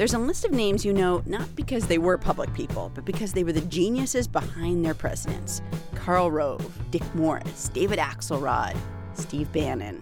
[0.00, 3.34] there's a list of names you know not because they were public people, but because
[3.34, 5.60] they were the geniuses behind their presidents
[5.94, 8.74] Karl Rove, Dick Morris, David Axelrod,
[9.12, 10.00] Steve Bannon.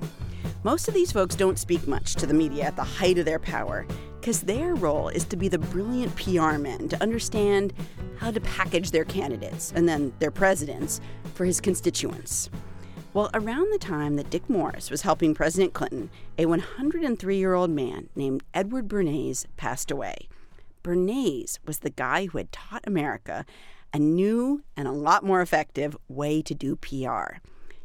[0.63, 3.41] Most of these folks don't speak much to the media at the height of their
[3.41, 3.89] power
[4.21, 7.73] because their role is to be the brilliant PR men to understand
[8.19, 11.01] how to package their candidates and then their presidents
[11.35, 12.51] for his constituents.
[13.15, 17.71] Well, around the time that Dick Morris was helping President Clinton, a 103 year old
[17.71, 20.29] man named Edward Bernays passed away.
[20.83, 23.47] Bernays was the guy who had taught America
[23.95, 27.39] a new and a lot more effective way to do PR.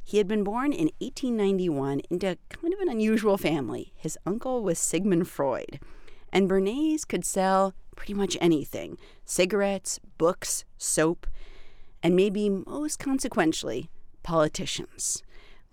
[0.04, 3.94] He had been born in 1891 into kind of an unusual family.
[3.96, 5.80] His uncle was Sigmund Freud,
[6.34, 11.28] and Bernays could sell pretty much anything cigarettes, books, soap,
[12.04, 13.90] and maybe most consequentially,
[14.24, 15.22] politicians.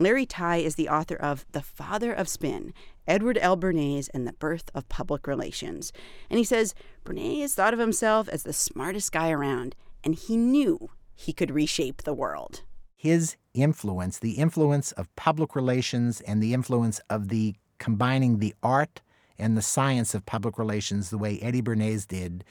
[0.01, 2.73] Larry Tye is the author of The Father of Spin
[3.07, 3.57] Edward L.
[3.57, 5.93] Bernays and the Birth of Public Relations.
[6.31, 10.91] And he says Bernays thought of himself as the smartest guy around, and he knew
[11.15, 12.63] he could reshape the world.
[12.97, 19.01] His influence, the influence of public relations and the influence of the combining the art
[19.39, 22.45] and the science of public relations the way Eddie Bernays did,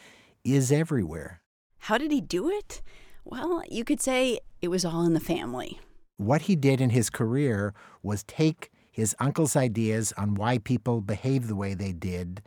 [0.43, 1.41] is everywhere.
[1.79, 2.81] How did he do it?
[3.23, 5.79] Well, you could say it was all in the family
[6.19, 11.47] what he did in his career was take his uncle's ideas on why people behave
[11.47, 12.41] the way they did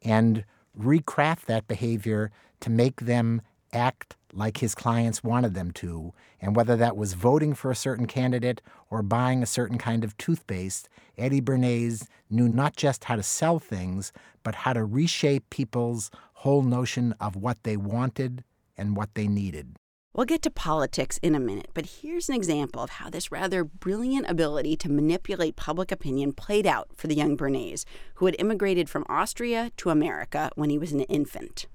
[0.00, 0.46] and
[0.78, 6.14] recraft that behavior to make them act like his clients wanted them to.
[6.40, 10.16] And whether that was voting for a certain candidate or buying a certain kind of
[10.16, 10.88] toothpaste,
[11.18, 14.10] Eddie Bernays knew not just how to sell things,
[14.42, 18.42] but how to reshape people's whole notion of what they wanted
[18.78, 19.76] and what they needed.
[20.18, 23.62] We'll get to politics in a minute, but here's an example of how this rather
[23.62, 27.84] brilliant ability to manipulate public opinion played out for the young Bernays,
[28.14, 31.66] who had immigrated from Austria to America when he was an infant.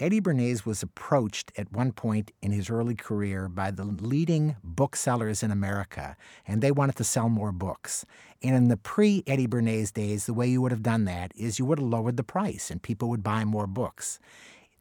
[0.00, 5.44] Eddie Bernays was approached at one point in his early career by the leading booksellers
[5.44, 8.04] in America, and they wanted to sell more books.
[8.42, 11.60] And in the pre Eddie Bernays days, the way you would have done that is
[11.60, 14.18] you would have lowered the price and people would buy more books.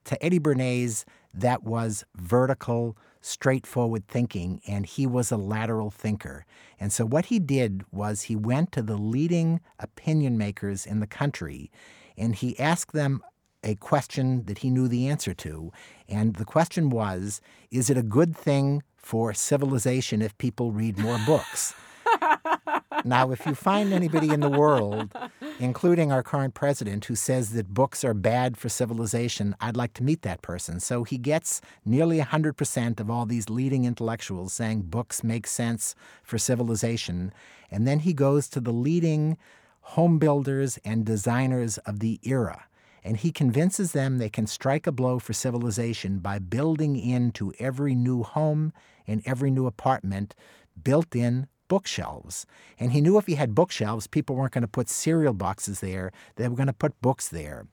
[0.06, 1.06] To Eddie Bernays,
[1.36, 6.46] that was vertical straightforward thinking, and he was a lateral thinker.
[6.80, 11.08] And so, what he did was he went to the leading opinion makers in the
[11.08, 11.72] country
[12.18, 13.22] and he asked them
[13.64, 15.72] a question that he knew the answer to.
[16.10, 21.20] And the question was Is it a good thing for civilization if people read more
[21.26, 21.74] books?
[23.06, 25.14] now, if you find anybody in the world,
[25.62, 30.04] including our current president, who says that books are bad for civilization, I'd like to
[30.04, 30.80] meet that person.
[30.80, 36.40] So he gets nearly 100% of all these leading intellectuals saying books make sense for
[36.40, 37.32] civilization.
[37.70, 39.38] And then he goes to the leading
[39.82, 42.66] home builders and designers of the era.
[43.04, 47.94] And he convinces them they can strike a blow for civilization by building into every
[47.94, 48.74] new home
[49.06, 50.34] and every new apartment
[50.84, 52.46] built in bookshelves.
[52.78, 56.12] And he knew if he had bookshelves, people weren't going to put cereal boxes there,
[56.36, 57.66] they were going to put books there.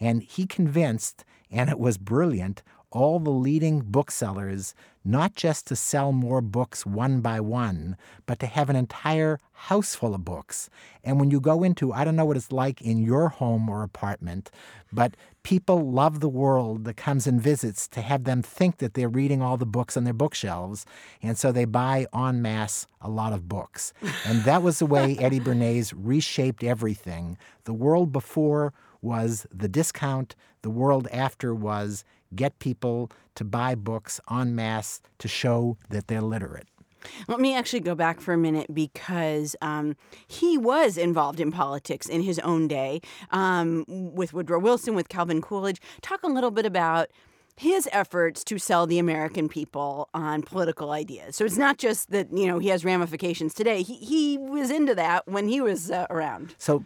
[0.00, 2.64] And he convinced, and it was brilliant,
[2.96, 4.74] all the leading booksellers
[5.04, 9.94] not just to sell more books one by one, but to have an entire house
[9.94, 10.70] full of books.
[11.04, 13.82] And when you go into, I don't know what it's like in your home or
[13.82, 14.50] apartment,
[14.90, 19.10] but people love the world that comes and visits to have them think that they're
[19.10, 20.86] reading all the books on their bookshelves.
[21.22, 23.92] And so they buy en masse a lot of books.
[24.24, 27.36] And that was the way Eddie Bernays reshaped everything.
[27.64, 34.20] The world before was the discount, the world after was get people to buy books
[34.30, 36.66] en masse to show that they're literate.
[37.28, 39.96] Let me actually go back for a minute because um,
[40.26, 43.00] he was involved in politics in his own day
[43.30, 45.80] um, with Woodrow Wilson, with Calvin Coolidge.
[46.02, 47.08] Talk a little bit about
[47.56, 51.36] his efforts to sell the American people on political ideas.
[51.36, 53.82] So it's not just that you know he has ramifications today.
[53.82, 56.54] He he was into that when he was uh, around.
[56.58, 56.84] So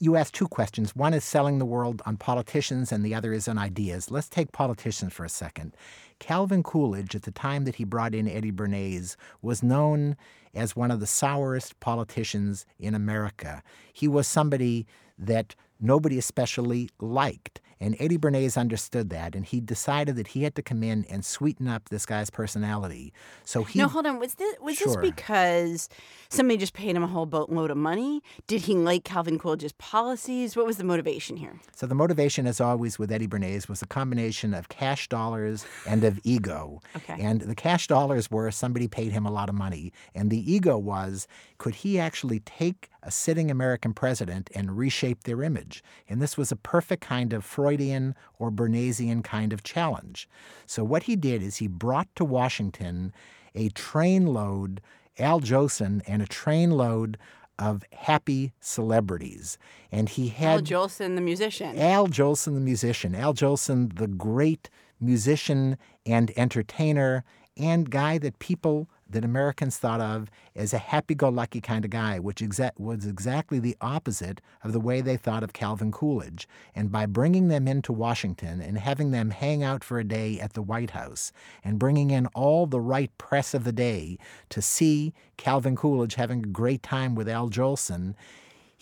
[0.00, 0.94] you asked two questions.
[0.94, 4.10] One is selling the world on politicians, and the other is on ideas.
[4.10, 5.76] Let's take politicians for a second.
[6.24, 10.16] Calvin Coolidge, at the time that he brought in Eddie Bernays, was known
[10.54, 13.62] as one of the sourest politicians in America.
[13.92, 14.86] He was somebody
[15.18, 17.60] that nobody especially liked.
[17.80, 21.24] And Eddie Bernays understood that, and he decided that he had to come in and
[21.24, 23.12] sweeten up this guy's personality.
[23.44, 24.18] So he no, hold on.
[24.18, 25.88] Was this was this because
[26.30, 28.22] somebody just paid him a whole boatload of money?
[28.46, 30.56] Did he like Calvin Coolidge's policies?
[30.56, 31.60] What was the motivation here?
[31.74, 36.00] So the motivation, as always, with Eddie Bernays was a combination of cash dollars and
[36.14, 36.80] of ego.
[36.96, 37.16] Okay.
[37.20, 40.78] And the cash dollars were somebody paid him a lot of money, and the ego
[40.78, 41.26] was
[41.58, 45.82] could he actually take a sitting American president and reshape their image?
[46.08, 50.28] And this was a perfect kind of Freudian or Bernaysian kind of challenge.
[50.66, 53.12] So what he did is he brought to Washington
[53.54, 54.78] a trainload,
[55.18, 57.16] Al Jolson, and a trainload
[57.58, 59.58] of happy celebrities.
[59.92, 61.78] And he had Al Jolson, the musician.
[61.78, 63.14] Al Jolson, the musician.
[63.14, 64.70] Al Jolson, the great
[65.00, 65.76] musician
[66.06, 67.24] and entertainer
[67.56, 71.90] and guy that people, that Americans thought of as a happy go lucky kind of
[71.90, 76.48] guy, which exa- was exactly the opposite of the way they thought of Calvin Coolidge.
[76.74, 80.54] And by bringing them into Washington and having them hang out for a day at
[80.54, 81.32] the White House
[81.62, 84.18] and bringing in all the right press of the day
[84.48, 88.14] to see Calvin Coolidge having a great time with Al Jolson,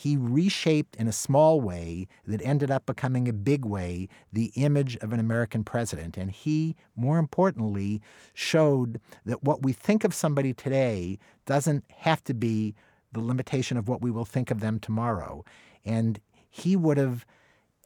[0.02, 4.96] he reshaped in a small way that ended up becoming a big way the image
[4.96, 6.16] of an American president.
[6.16, 8.02] And he, more importantly,
[8.34, 12.74] showed that what we think of somebody today doesn't have to be
[13.12, 15.44] the limitation of what we will think of them tomorrow.
[15.84, 16.18] And
[16.50, 17.24] he would have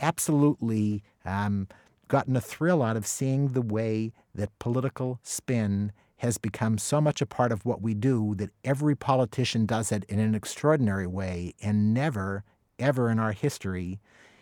[0.01, 1.69] absolutely um,
[2.09, 7.21] gotten a thrill out of seeing the way that political spin has become so much
[7.21, 11.55] a part of what we do that every politician does it in an extraordinary way
[11.63, 12.43] and never,
[12.79, 14.01] ever in our history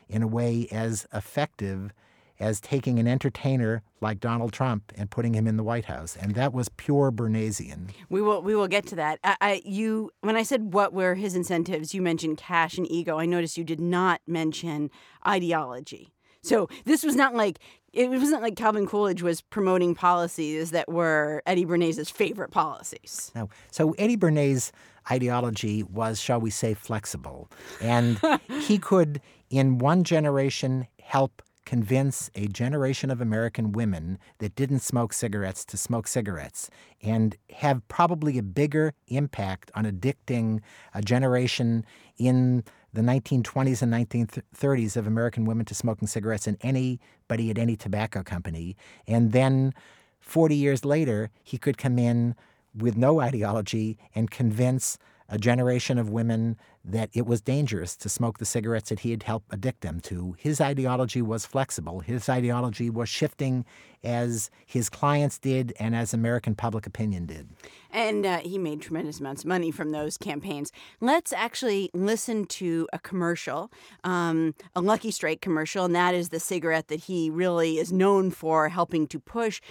[0.09, 1.93] in a way as effective
[2.41, 6.17] as taking an entertainer like Donald Trump and putting him in the White House.
[6.17, 7.91] And that was pure Bernaysian.
[8.09, 9.21] We will we will get to that.
[9.23, 13.19] I, I you when I said what were his incentives, you mentioned cash and ego.
[13.19, 14.91] I noticed you did not mention
[15.27, 16.13] ideology.
[16.43, 17.59] So this was not like
[17.95, 23.31] it wasn't like Calvin Coolidge was promoting policies that were Eddie Bernays' favorite policies.
[23.35, 24.73] Now, so Eddie Bernays'
[25.11, 27.51] ideology was, shall we say, flexible.
[27.81, 28.21] And
[28.61, 29.21] he could,
[29.51, 35.77] in one generation, help convince a generation of American women that didn't smoke cigarettes to
[35.77, 36.69] smoke cigarettes
[37.03, 40.61] and have probably a bigger impact on addicting
[40.93, 41.85] a generation
[42.19, 42.63] in
[42.95, 48.23] the 1920s and 1930s of American women to smoking cigarettes in anybody at any tobacco
[48.23, 48.77] company.
[49.07, 49.75] And then
[50.21, 52.37] 40 years later, he could come in
[52.75, 54.97] with no ideology and convince
[55.29, 59.23] a generation of women that it was dangerous to smoke the cigarettes that he had
[59.23, 60.37] helped addict them to.
[60.39, 62.01] His ideology was flexible.
[62.01, 63.65] His ideology was shifting
[64.03, 67.49] as his clients did and as American public opinion did.
[67.91, 70.73] And uh, he made tremendous amounts of money from those campaigns.
[71.01, 73.73] Let's actually listen to a commercial,
[74.03, 78.31] um, a Lucky Strike commercial, and that is the cigarette that he really is known
[78.31, 79.63] for helping to push.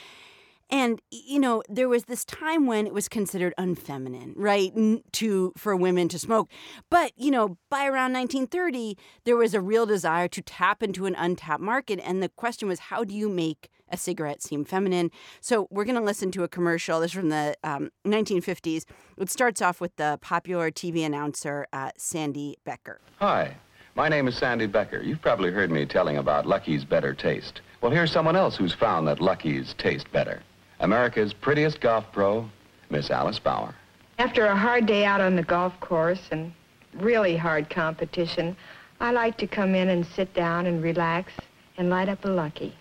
[0.73, 4.73] And you know, there was this time when it was considered unfeminine, right,
[5.11, 6.49] to for women to smoke.
[6.89, 11.13] But you know, by around 1930, there was a real desire to tap into an
[11.13, 15.11] untapped market, and the question was, how do you make a cigarette seem feminine?
[15.41, 16.99] So we're going to listen to a commercial.
[16.99, 18.85] This is from the um, 1950s.
[19.19, 22.99] It starts off with the popular TV announcer uh, Sandy Becker.
[23.19, 23.55] Hi,
[23.93, 25.03] my name is Sandy Becker.
[25.03, 27.61] You've probably heard me telling about Lucky's better taste.
[27.81, 30.41] Well, here's someone else who's found that Lucky's taste better.
[30.83, 32.47] America's prettiest golf pro,
[32.89, 33.73] Miss Alice Bauer.
[34.19, 36.51] After a hard day out on the golf course and
[36.95, 38.57] really hard competition,
[38.99, 41.31] I like to come in and sit down and relax
[41.77, 42.75] and light up a Lucky.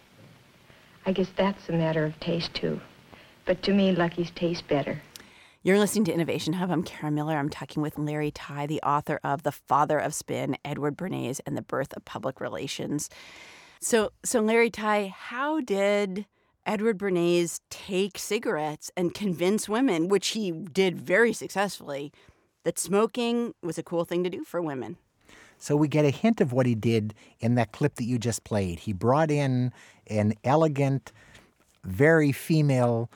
[1.06, 2.80] I guess that's a matter of taste, too.
[3.44, 5.00] But to me, Lucky's taste better.
[5.62, 6.73] You're listening to Innovation Hub.
[6.73, 7.37] I'm Kara Miller.
[7.37, 11.56] I'm talking with Larry Tye, the author of The Father of Spin, Edward Bernays, and
[11.56, 13.09] the Birth of Public Relations.
[13.80, 16.26] So, so Larry Tye, how did
[16.64, 22.12] Edward Bernays take cigarettes and convince women, which he did very successfully,
[22.64, 24.97] that smoking was a cool thing to do for women?
[25.59, 28.45] So we get a hint of what he did in that clip that you just
[28.45, 28.81] played.
[28.81, 29.73] He brought in
[30.07, 31.12] an elegant,
[31.85, 33.11] very female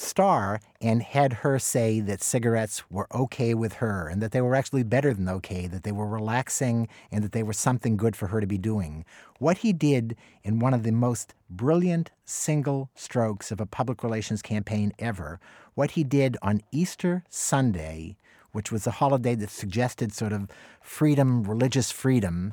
[0.00, 4.54] star and had her say that cigarettes were okay with her and that they were
[4.54, 8.28] actually better than okay, that they were relaxing and that they were something good for
[8.28, 9.04] her to be doing.
[9.38, 14.42] What he did in one of the most brilliant single strokes of a public relations
[14.42, 15.38] campaign ever,
[15.74, 18.16] what he did on Easter Sunday,
[18.52, 20.48] which was a holiday that suggested sort of
[20.80, 22.52] freedom, religious freedom,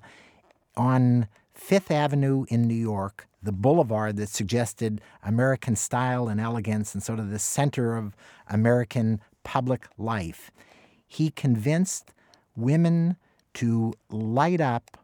[0.76, 1.28] on
[1.58, 7.20] Fifth Avenue in New York, the boulevard that suggested American style and elegance and sort
[7.20, 8.16] of the center of
[8.48, 10.52] American public life.
[11.08, 12.14] He convinced
[12.56, 13.18] women
[13.56, 14.98] to light up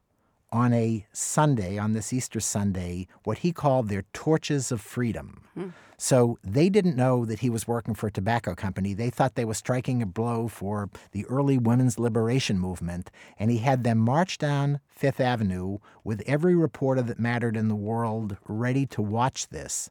[0.51, 5.43] on a Sunday, on this Easter Sunday, what he called their torches of freedom.
[5.55, 5.69] Hmm.
[6.03, 8.93] So they didn't know that he was working for a tobacco company.
[8.93, 13.09] They thought they were striking a blow for the early women's liberation movement.
[13.39, 17.75] And he had them march down Fifth Avenue with every reporter that mattered in the
[17.75, 19.89] world ready to watch this.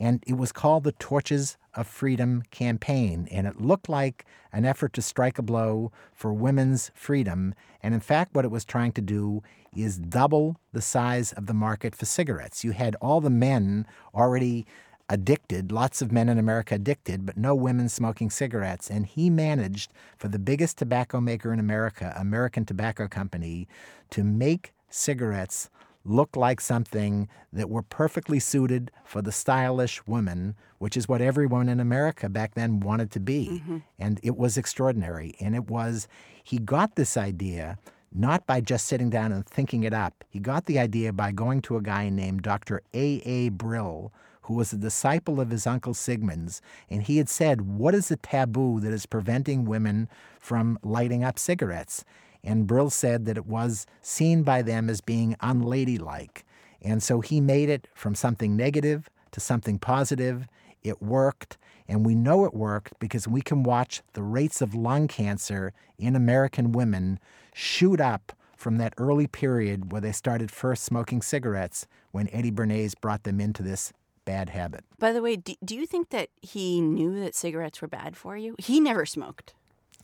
[0.00, 3.28] And it was called the Torches of Freedom campaign.
[3.30, 7.54] And it looked like an effort to strike a blow for women's freedom.
[7.84, 9.44] And in fact, what it was trying to do
[9.76, 12.64] is double the size of the market for cigarettes.
[12.64, 14.66] You had all the men already
[15.08, 18.90] addicted, lots of men in America addicted, but no women smoking cigarettes.
[18.90, 23.68] And he managed, for the biggest tobacco maker in America, American Tobacco Company,
[24.10, 25.70] to make cigarettes
[26.04, 31.68] look like something that were perfectly suited for the stylish woman, which is what everyone
[31.68, 33.48] in America back then wanted to be.
[33.52, 33.78] Mm-hmm.
[33.98, 35.34] And it was extraordinary.
[35.40, 36.08] And it was,
[36.42, 37.78] he got this idea
[38.14, 40.24] not by just sitting down and thinking it up.
[40.28, 42.82] He got the idea by going to a guy named Dr.
[42.92, 43.22] A.
[43.24, 43.48] A.
[43.50, 44.12] Brill,
[44.42, 48.16] who was a disciple of his uncle Sigmund's, and he had said, What is the
[48.16, 50.08] taboo that is preventing women
[50.40, 52.04] from lighting up cigarettes?
[52.44, 56.44] And Brill said that it was seen by them as being unladylike.
[56.80, 60.48] And so he made it from something negative to something positive.
[60.82, 61.56] It worked,
[61.86, 66.16] and we know it worked because we can watch the rates of lung cancer in
[66.16, 67.20] American women
[67.54, 72.94] shoot up from that early period where they started first smoking cigarettes when Eddie Bernays
[73.00, 73.92] brought them into this
[74.24, 74.84] bad habit.
[74.98, 78.36] By the way, do, do you think that he knew that cigarettes were bad for
[78.36, 78.54] you?
[78.58, 79.54] He never smoked.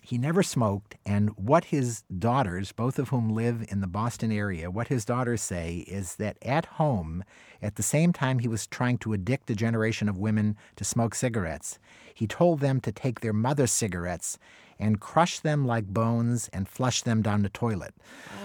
[0.02, 4.70] He never smoked, and what his daughters, both of whom live in the Boston area,
[4.70, 7.24] what his daughters say is that at home,
[7.60, 11.14] at the same time he was trying to addict a generation of women to smoke
[11.14, 11.78] cigarettes,
[12.14, 14.38] he told them to take their mother's cigarettes
[14.78, 17.94] and crush them like bones and flush them down the toilet.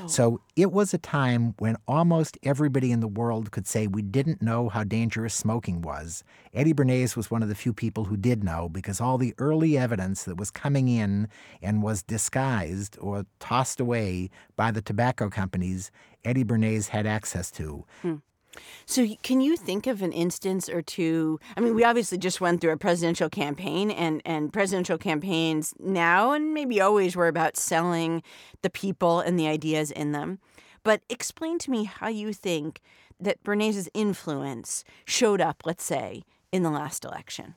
[0.01, 0.07] Oh.
[0.07, 4.41] So it was a time when almost everybody in the world could say we didn't
[4.41, 6.23] know how dangerous smoking was.
[6.53, 9.77] Eddie Bernays was one of the few people who did know because all the early
[9.77, 11.27] evidence that was coming in
[11.61, 15.91] and was disguised or tossed away by the tobacco companies,
[16.23, 17.85] Eddie Bernays had access to.
[18.01, 18.15] Hmm.
[18.85, 21.39] So, can you think of an instance or two?
[21.57, 26.33] I mean, we obviously just went through a presidential campaign, and, and presidential campaigns now
[26.33, 28.23] and maybe always were about selling
[28.61, 30.39] the people and the ideas in them.
[30.83, 32.81] But explain to me how you think
[33.19, 37.55] that Bernays' influence showed up, let's say, in the last election.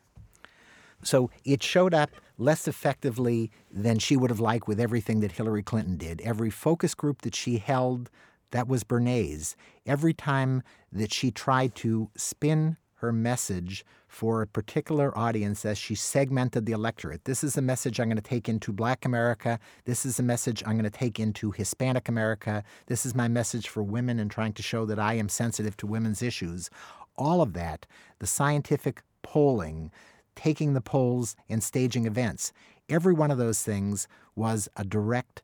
[1.02, 5.62] So it showed up less effectively than she would have liked with everything that Hillary
[5.62, 6.20] Clinton did.
[6.22, 8.10] Every focus group that she held
[8.50, 9.54] that was Bernays.
[9.84, 10.62] Every time
[10.92, 16.72] that she tried to spin her message for a particular audience as she segmented the
[16.72, 17.24] electorate.
[17.24, 19.58] This is a message I'm going to take into Black America.
[19.84, 22.64] This is a message I'm going to take into Hispanic America.
[22.86, 25.86] This is my message for women and trying to show that I am sensitive to
[25.86, 26.70] women's issues.
[27.16, 27.84] All of that,
[28.18, 29.90] the scientific polling,
[30.34, 32.52] taking the polls and staging events,
[32.88, 35.42] every one of those things was a direct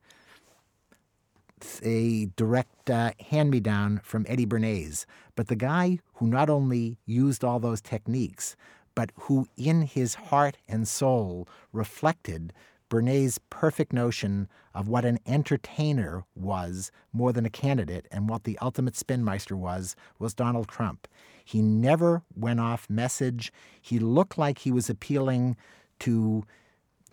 [1.82, 6.98] a direct uh, hand me down from Eddie Bernays, but the guy who not only
[7.06, 8.56] used all those techniques,
[8.94, 12.52] but who in his heart and soul reflected
[12.92, 18.58] Bernays' perfect notion of what an entertainer was more than a candidate and what the
[18.58, 21.08] ultimate spinmeister was, was Donald Trump.
[21.42, 23.50] He never went off message.
[23.80, 25.56] He looked like he was appealing
[26.00, 26.44] to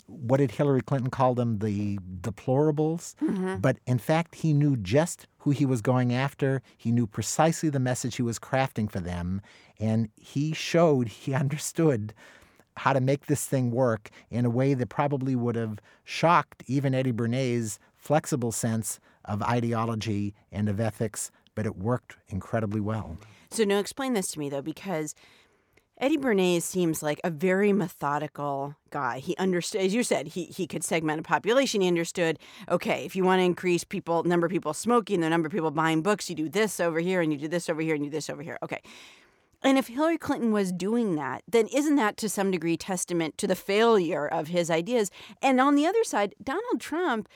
[0.09, 1.59] what did Hillary Clinton call them?
[1.59, 3.15] The deplorables.
[3.15, 3.57] Mm-hmm.
[3.57, 6.61] But in fact, he knew just who he was going after.
[6.77, 9.41] He knew precisely the message he was crafting for them.
[9.79, 12.13] And he showed he understood
[12.77, 16.95] how to make this thing work in a way that probably would have shocked even
[16.95, 23.17] Eddie Bernays' flexible sense of ideology and of ethics, but it worked incredibly well.
[23.51, 25.13] So, now explain this to me, though, because
[25.99, 29.19] Eddie Bernays seems like a very methodical guy.
[29.19, 31.81] He understood, as you said, he, he could segment a population.
[31.81, 32.39] He understood,
[32.69, 35.71] okay, if you want to increase people, number of people smoking, the number of people
[35.71, 38.09] buying books, you do this over here, and you do this over here, and you
[38.09, 38.57] do this over here.
[38.63, 38.81] Okay.
[39.61, 43.45] And if Hillary Clinton was doing that, then isn't that to some degree testament to
[43.45, 45.11] the failure of his ideas?
[45.41, 47.27] And on the other side, Donald Trump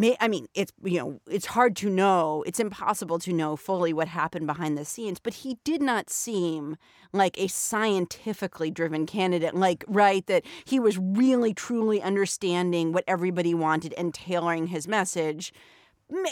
[0.00, 2.44] may, I mean, it's you know, it's hard to know.
[2.46, 6.76] It's impossible to know fully what happened behind the scenes, but he did not seem
[7.12, 13.54] like a scientifically driven candidate, like right that he was really truly understanding what everybody
[13.54, 15.52] wanted and tailoring his message.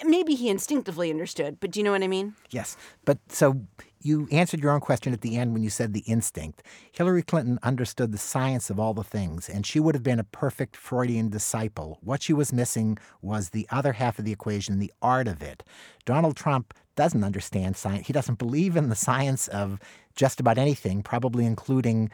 [0.05, 2.35] Maybe he instinctively understood, but do you know what I mean?
[2.51, 2.77] Yes.
[3.05, 3.67] But so
[4.01, 6.63] you answered your own question at the end when you said the instinct.
[6.91, 10.25] Hillary Clinton understood the science of all the things, and she would have been a
[10.25, 11.99] perfect Freudian disciple.
[12.03, 15.63] What she was missing was the other half of the equation, the art of it.
[16.05, 18.07] Donald Trump doesn't understand science.
[18.07, 19.79] He doesn't believe in the science of
[20.15, 22.11] just about anything, probably including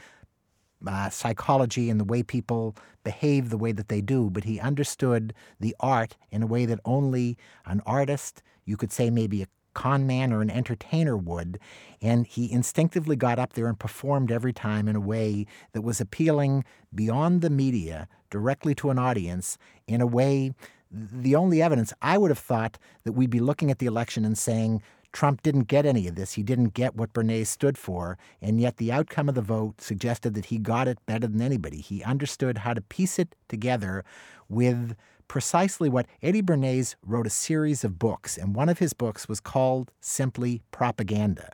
[0.86, 4.30] uh, psychology and the way people behave the way that they do.
[4.30, 9.10] But he understood the art in a way that only an artist, you could say
[9.10, 11.58] maybe a con man or an entertainer would.
[12.02, 16.00] And he instinctively got up there and performed every time in a way that was
[16.00, 19.56] appealing beyond the media directly to an audience
[19.86, 20.52] in a way
[20.90, 24.38] the only evidence I would have thought that we'd be looking at the election and
[24.38, 24.82] saying
[25.12, 26.34] Trump didn't get any of this.
[26.34, 28.18] He didn't get what Bernays stood for.
[28.42, 31.80] And yet the outcome of the vote suggested that he got it better than anybody.
[31.80, 34.04] He understood how to piece it together
[34.48, 34.94] with
[35.26, 39.40] precisely what Eddie Bernays wrote a series of books, and one of his books was
[39.40, 41.52] called simply Propaganda.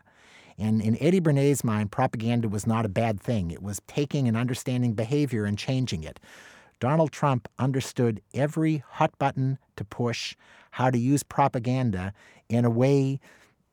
[0.56, 3.50] And in Eddie Bernays' mind, propaganda was not a bad thing.
[3.50, 6.20] It was taking and understanding behavior and changing it.
[6.78, 10.36] Donald Trump understood every hot button to push,
[10.72, 12.12] how to use propaganda
[12.48, 13.18] in a way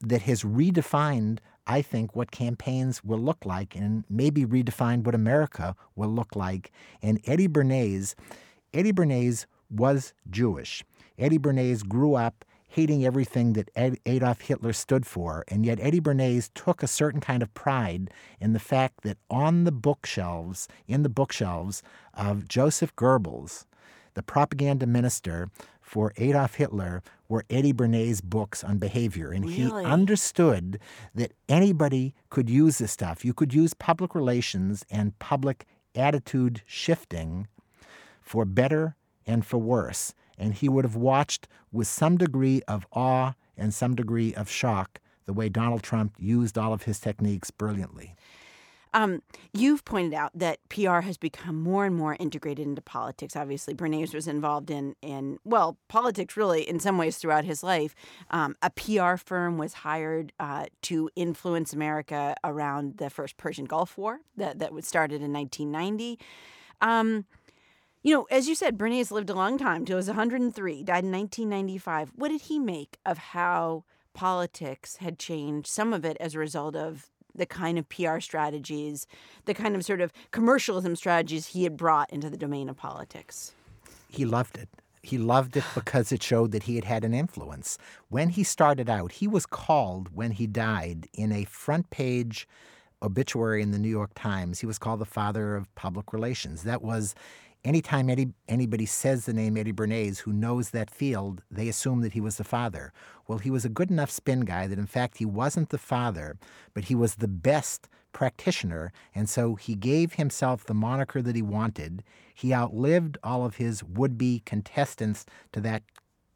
[0.02, 5.76] that has redefined, I think, what campaigns will look like and maybe redefined what America
[5.96, 6.72] will look like.
[7.02, 8.16] And Eddie Bernays,
[8.74, 10.84] Eddie Bernays was Jewish.
[11.18, 16.00] Eddie Bernays grew up hating everything that Ed, Adolf Hitler stood for, and yet Eddie
[16.00, 21.04] Bernays took a certain kind of pride in the fact that on the bookshelves, in
[21.04, 23.66] the bookshelves of Joseph Goebbels,
[24.14, 25.50] the propaganda minister
[25.82, 29.32] for Adolf Hitler, were Eddie Bernays' books on behavior.
[29.32, 29.84] And really?
[29.84, 30.80] he understood
[31.16, 33.24] that anybody could use this stuff.
[33.24, 37.48] You could use public relations and public attitude shifting
[38.22, 38.96] for better
[39.26, 43.96] and for worse and he would have watched with some degree of awe and some
[43.96, 48.16] degree of shock the way Donald Trump used all of his techniques brilliantly.
[48.94, 49.22] Um,
[49.54, 53.36] you've pointed out that PR has become more and more integrated into politics.
[53.36, 57.96] Obviously, Bernays was involved in, in well, politics really in some ways throughout his life.
[58.30, 63.98] Um, a PR firm was hired uh, to influence America around the first Persian Gulf
[63.98, 66.20] War that, that was started in 1990.
[66.82, 67.26] Um,
[68.04, 71.12] you know, as you said, Bernays lived a long time he was 103, died in
[71.12, 72.12] 1995.
[72.16, 76.76] What did he make of how politics had changed, some of it as a result
[76.76, 79.08] of the kind of PR strategies,
[79.46, 83.54] the kind of sort of commercialism strategies he had brought into the domain of politics?
[84.08, 84.70] He loved it.
[85.04, 87.78] He loved it because it showed that he had had an influence.
[88.10, 92.48] When he started out, he was called when he died in a front page
[93.04, 94.60] obituary in the New York Times.
[94.60, 96.64] He was called the father of public relations.
[96.64, 97.16] That was
[97.64, 102.14] anytime any, anybody says the name Eddie Bernays who knows that field, they assume that
[102.14, 102.94] he was the father.
[103.28, 106.38] Well, he was a good enough spin guy that in fact he wasn't the father,
[106.74, 111.42] but he was the best practitioner, and so he gave himself the moniker that he
[111.42, 112.04] wanted.
[112.34, 115.84] He outlived all of his would be contestants to that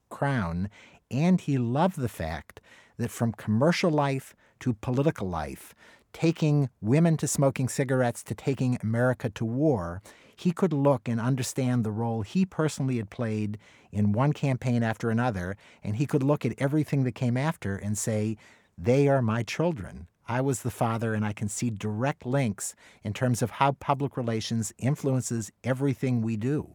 [0.10, 0.70] crown,
[1.12, 2.62] and he loved the fact
[2.98, 5.76] that from commercial life to political life,
[6.14, 10.02] taking women to smoking cigarettes to taking America to war,
[10.36, 13.58] he could look and understand the role he personally had played
[13.91, 17.98] in one campaign after another, and he could look at everything that came after and
[17.98, 18.38] say,
[18.78, 20.08] They are my children.
[20.28, 24.17] I was the father, and I can see direct links in terms of how public
[24.17, 26.71] relations influences everything we do.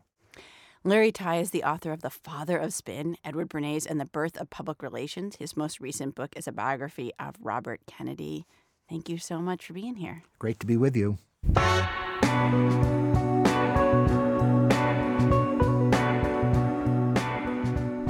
[0.83, 4.41] Larry Tye is the author of The Father of Spin, Edward Bernays, and the Birth
[4.41, 5.37] of Public Relations.
[5.37, 8.47] His most recent book is a biography of Robert Kennedy.
[8.89, 10.23] Thank you so much for being here.
[10.39, 11.19] Great to be with you.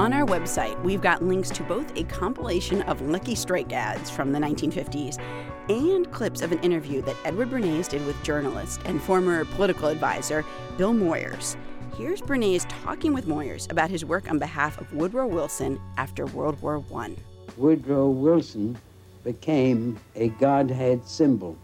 [0.00, 4.32] On our website, we've got links to both a compilation of Lucky Strike ads from
[4.32, 5.20] the 1950s
[5.68, 10.42] and clips of an interview that Edward Bernays did with journalist and former political advisor
[10.78, 11.54] Bill Moyers.
[11.98, 16.58] Here's Bernays talking with Moyers about his work on behalf of Woodrow Wilson after World
[16.62, 17.14] War I.
[17.58, 18.78] Woodrow Wilson
[19.22, 21.58] became a Godhead symbol.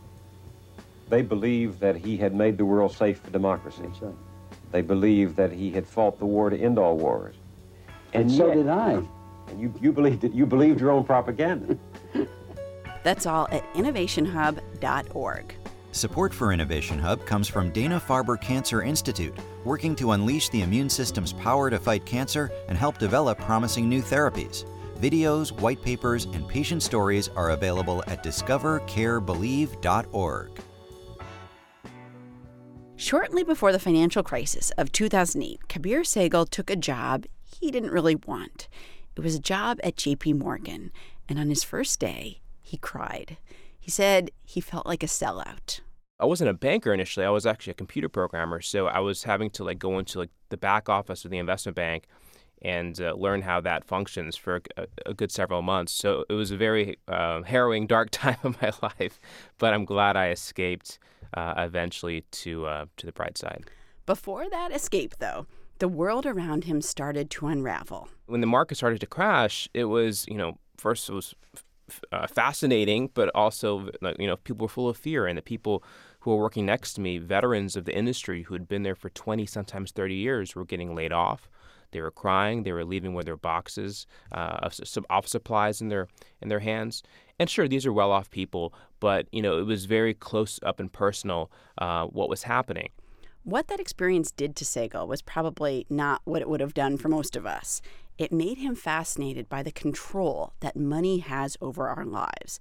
[1.09, 3.81] They believed that he had made the world safe for democracy.
[3.81, 4.15] That's right.
[4.73, 7.35] They believed that he had fought the war to end all wars.
[8.21, 9.03] And, so yet- did I.
[9.49, 10.33] And you, you believed it.
[10.33, 11.79] You believed your own propaganda.
[13.05, 15.55] That's all at innovationhub.org.
[15.93, 20.91] Support for Innovation Hub comes from Dana Farber Cancer Institute, working to unleash the immune
[20.91, 24.67] system's power to fight cancer and help develop promising new therapies.
[24.99, 30.51] Videos, white papers, and patient stories are available at discovercarebelieve.org.
[32.97, 37.27] Shortly before the financial crisis of 2008, Kabir Sehgal took a job
[37.61, 38.69] he didn't really want.
[39.17, 40.93] It was a job at JP Morgan,
[41.29, 43.39] and on his first day, he cried.
[43.79, 45.81] He said he felt like a sellout.
[46.19, 47.27] I wasn't a banker initially.
[47.27, 50.31] I was actually a computer programmer, so I was having to like go into like
[50.49, 52.07] the back office of the investment bank
[52.63, 55.93] and uh, learn how that functions for a, a, good several months.
[55.93, 59.21] So it was a very uh, harrowing, dark time of my life,
[59.59, 60.99] but I'm glad I escaped
[61.35, 63.65] uh, eventually to uh, to the bright side.
[64.07, 65.47] Before that escape, though,
[65.79, 68.09] the world around him started to unravel.
[68.27, 71.35] When the market started to crash, it was you know first it was
[72.13, 75.83] uh, fascinating, but also you know people were full of fear, and the people
[76.21, 79.11] who were working next to me, veterans of the industry who had been there for
[79.11, 81.49] 20, sometimes 30 years, were getting laid off.
[81.93, 82.65] They were crying.
[82.65, 86.09] They were leaving with their boxes uh, of some office supplies in their
[86.43, 87.03] in their hands.
[87.39, 90.93] And sure, these are well-off people, but you know it was very close up and
[90.93, 92.91] personal uh, what was happening.
[93.47, 97.09] What that experience did to Sehgal was probably not what it would have done for
[97.09, 97.81] most of us.
[98.19, 102.59] It made him fascinated by the control that money has over our lives.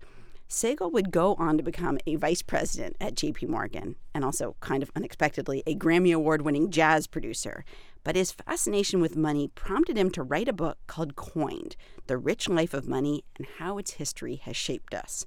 [0.48, 4.84] Sehgal would go on to become a vice president at JP Morgan and also, kind
[4.84, 7.66] of unexpectedly, a Grammy Award winning jazz producer.
[8.04, 12.48] But his fascination with money prompted him to write a book called Coined The Rich
[12.48, 15.26] Life of Money and How Its History Has Shaped Us.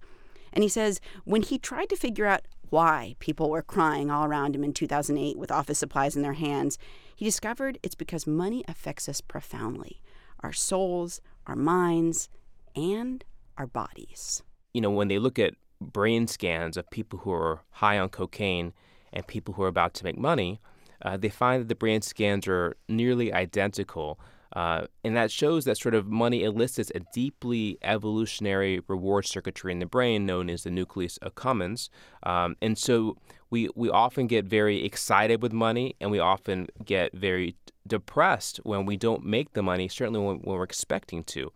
[0.53, 4.55] And he says when he tried to figure out why people were crying all around
[4.55, 6.79] him in 2008 with office supplies in their hands,
[7.15, 10.01] he discovered it's because money affects us profoundly
[10.41, 12.29] our souls, our minds,
[12.77, 13.25] and
[13.57, 14.43] our bodies.
[14.73, 18.73] You know, when they look at brain scans of people who are high on cocaine
[19.13, 20.61] and people who are about to make money,
[21.03, 24.19] uh, they find that the brain scans are nearly identical.
[24.55, 29.79] Uh, and that shows that sort of money elicits a deeply evolutionary reward circuitry in
[29.79, 31.91] the brain known as the nucleus accumbens.
[32.23, 33.17] Um, and so
[33.51, 37.57] we, we often get very excited with money and we often get very
[37.87, 41.53] depressed when we don't make the money, certainly when, when we're expecting to.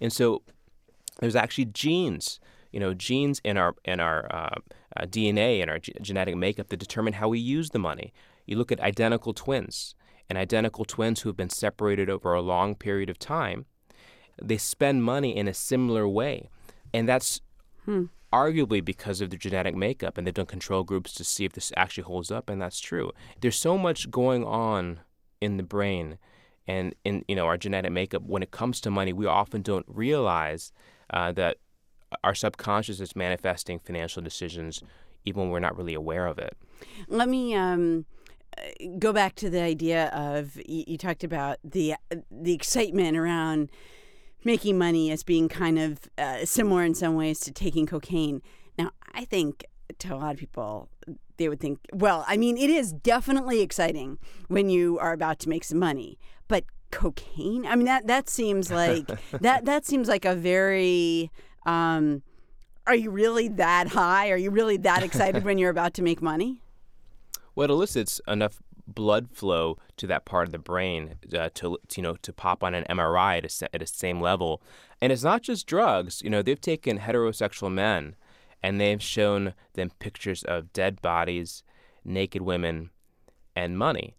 [0.00, 0.42] And so
[1.20, 2.38] there's actually genes
[2.76, 4.58] you know, genes in our in our uh,
[4.98, 8.12] uh, DNA and our g- genetic makeup that determine how we use the money.
[8.44, 9.94] You look at identical twins
[10.28, 13.66] and identical twins who have been separated over a long period of time,
[14.40, 16.48] they spend money in a similar way.
[16.92, 17.40] And that's
[17.84, 18.04] hmm.
[18.32, 20.18] arguably because of their genetic makeup.
[20.18, 23.12] And they've done control groups to see if this actually holds up, and that's true.
[23.40, 25.00] There's so much going on
[25.40, 26.18] in the brain
[26.66, 29.86] and in you know our genetic makeup when it comes to money we often don't
[29.88, 30.72] realize
[31.10, 31.58] uh, that
[32.24, 34.82] our subconscious is manifesting financial decisions
[35.24, 36.56] even when we're not really aware of it
[37.08, 38.04] let me um,
[38.98, 41.94] go back to the idea of you, you talked about the
[42.30, 43.70] the excitement around
[44.44, 48.40] making money as being kind of uh, similar in some ways to taking cocaine.
[48.78, 49.64] Now, I think
[49.98, 50.88] to a lot of people,
[51.36, 55.48] they would think, well, I mean, it is definitely exciting when you are about to
[55.48, 59.06] make some money, but cocaine, I mean, that that seems like
[59.40, 61.30] that that seems like a very
[61.66, 62.22] um,
[62.86, 64.30] are you really that high?
[64.30, 66.60] Are you really that excited when you're about to make money?
[67.56, 72.02] Well, it elicits enough blood flow to that part of the brain uh, to, you
[72.02, 74.62] know to pop on an MRI at a, at a same level.
[75.00, 76.22] And it's not just drugs.
[76.22, 78.14] You know, they've taken heterosexual men
[78.62, 81.62] and they've shown them pictures of dead bodies,
[82.04, 82.90] naked women,
[83.54, 84.14] and money.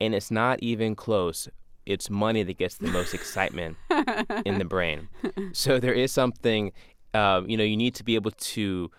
[0.00, 1.48] And it's not even close.
[1.86, 3.76] It's money that gets the most excitement
[4.44, 5.08] in the brain.
[5.52, 6.72] So there is something,
[7.14, 8.90] um, you know, you need to be able to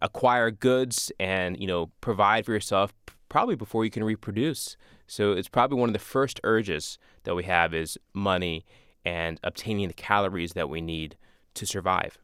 [0.00, 2.92] acquire goods and, you know, provide for yourself,
[3.30, 4.76] probably before you can reproduce.
[5.06, 8.66] So it's probably one of the first urges that we have is money
[9.06, 11.16] and obtaining the calories that we need
[11.54, 12.18] to survive.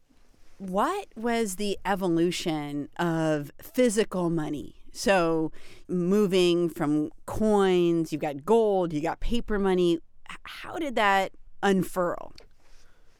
[0.58, 4.82] What was the evolution of physical money?
[4.92, 5.52] So
[5.88, 9.98] moving from coins, you've got gold, you got paper money.
[10.44, 12.32] How did that unfurl?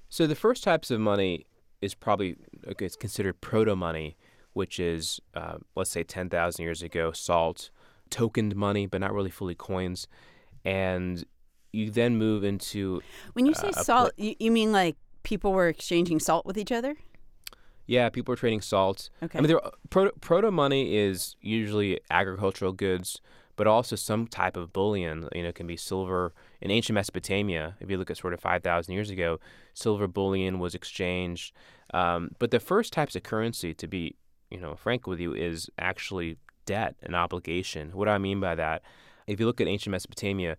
[0.09, 1.45] So the first types of money
[1.83, 4.17] is probably okay, it's considered proto money,
[4.55, 7.71] which is uh, let's say ten thousand years ago, salt,
[8.11, 10.07] tokened money, but not really fully coins.
[10.65, 11.25] And
[11.73, 13.01] you then move into.
[13.35, 16.59] When you say uh, salt, pl- you, you mean like people were exchanging salt with
[16.59, 16.97] each other?
[17.87, 19.11] Yeah, people are trading salt.
[19.23, 19.39] Okay.
[19.39, 19.57] I mean,
[19.91, 23.21] proto, proto money is usually agricultural goods,
[23.55, 25.29] but also some type of bullion.
[25.35, 26.33] You know, it can be silver.
[26.61, 29.39] In ancient Mesopotamia, if you look at sort of 5,000 years ago,
[29.73, 31.55] silver bullion was exchanged.
[31.95, 34.17] Um, but the first types of currency, to be,
[34.51, 37.91] you know, frank with you, is actually debt, an obligation.
[37.93, 38.83] What do I mean by that?
[39.27, 40.57] If you look at ancient Mesopotamia,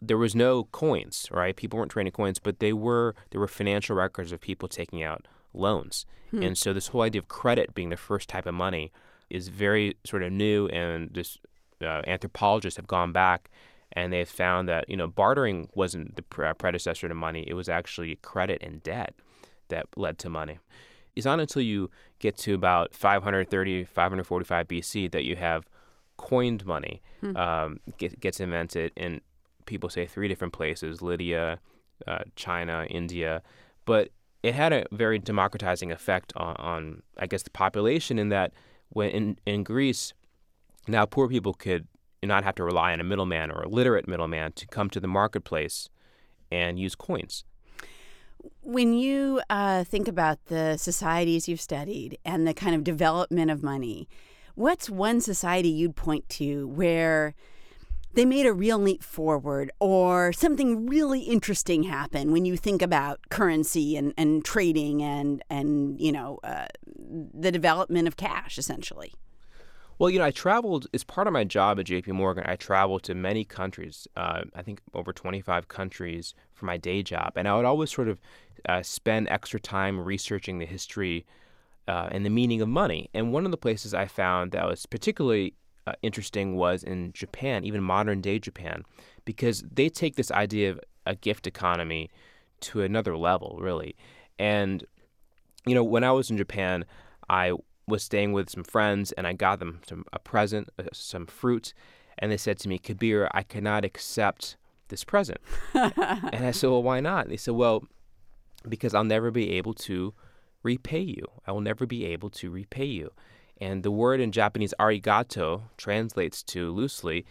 [0.00, 1.56] there was no coins, right?
[1.56, 5.26] People weren't trading coins, but they were there were financial records of people taking out
[5.54, 6.06] loans.
[6.30, 6.42] Hmm.
[6.42, 8.92] And so this whole idea of credit being the first type of money
[9.30, 11.38] is very sort of new and this
[11.82, 13.50] uh, anthropologists have gone back
[13.92, 17.68] and they've found that, you know, bartering wasn't the pre- predecessor to money, it was
[17.68, 19.14] actually credit and debt
[19.68, 20.58] that led to money
[21.18, 25.68] it's not until you get to about 530, 545 BC that you have
[26.16, 27.36] coined money hmm.
[27.36, 29.20] um, get, gets invented, and
[29.66, 31.58] people say three different places Lydia,
[32.06, 33.42] uh, China, India.
[33.84, 34.10] But
[34.44, 38.52] it had a very democratizing effect on, on, I guess, the population in that
[38.90, 40.14] when in, in Greece,
[40.86, 41.88] now poor people could
[42.22, 45.08] not have to rely on a middleman or a literate middleman to come to the
[45.08, 45.88] marketplace
[46.52, 47.44] and use coins.
[48.62, 53.62] When you uh, think about the societies you've studied and the kind of development of
[53.62, 54.08] money,
[54.54, 57.34] what's one society you'd point to where
[58.14, 63.20] they made a real leap forward or something really interesting happened when you think about
[63.28, 66.66] currency and, and trading and, and you know, uh,
[67.34, 69.12] the development of cash, essentially?
[69.98, 72.44] Well, you know, I traveled as part of my job at JP Morgan.
[72.46, 77.32] I traveled to many countries, uh, I think over 25 countries for my day job.
[77.34, 78.20] And I would always sort of
[78.68, 81.26] uh, spend extra time researching the history
[81.88, 83.10] uh, and the meaning of money.
[83.12, 87.64] And one of the places I found that was particularly uh, interesting was in Japan,
[87.64, 88.84] even modern day Japan,
[89.24, 92.08] because they take this idea of a gift economy
[92.60, 93.96] to another level, really.
[94.38, 94.84] And,
[95.66, 96.84] you know, when I was in Japan,
[97.28, 97.52] I
[97.88, 101.72] was staying with some friends and I got them some, a present, uh, some fruit,
[102.18, 104.56] and they said to me, Kabir, I cannot accept
[104.88, 105.40] this present.
[105.74, 107.24] and I said, Well, why not?
[107.24, 107.84] And they said, Well,
[108.68, 110.14] because I'll never be able to
[110.62, 111.24] repay you.
[111.46, 113.12] I will never be able to repay you.
[113.60, 117.24] And the word in Japanese arigato translates to loosely,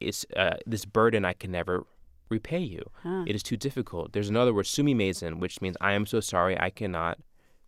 [0.00, 1.86] it's uh, this burden I can never
[2.28, 2.90] repay you.
[3.02, 3.24] Huh.
[3.26, 4.12] It is too difficult.
[4.12, 7.18] There's another word, sumimasen, which means I am so sorry I cannot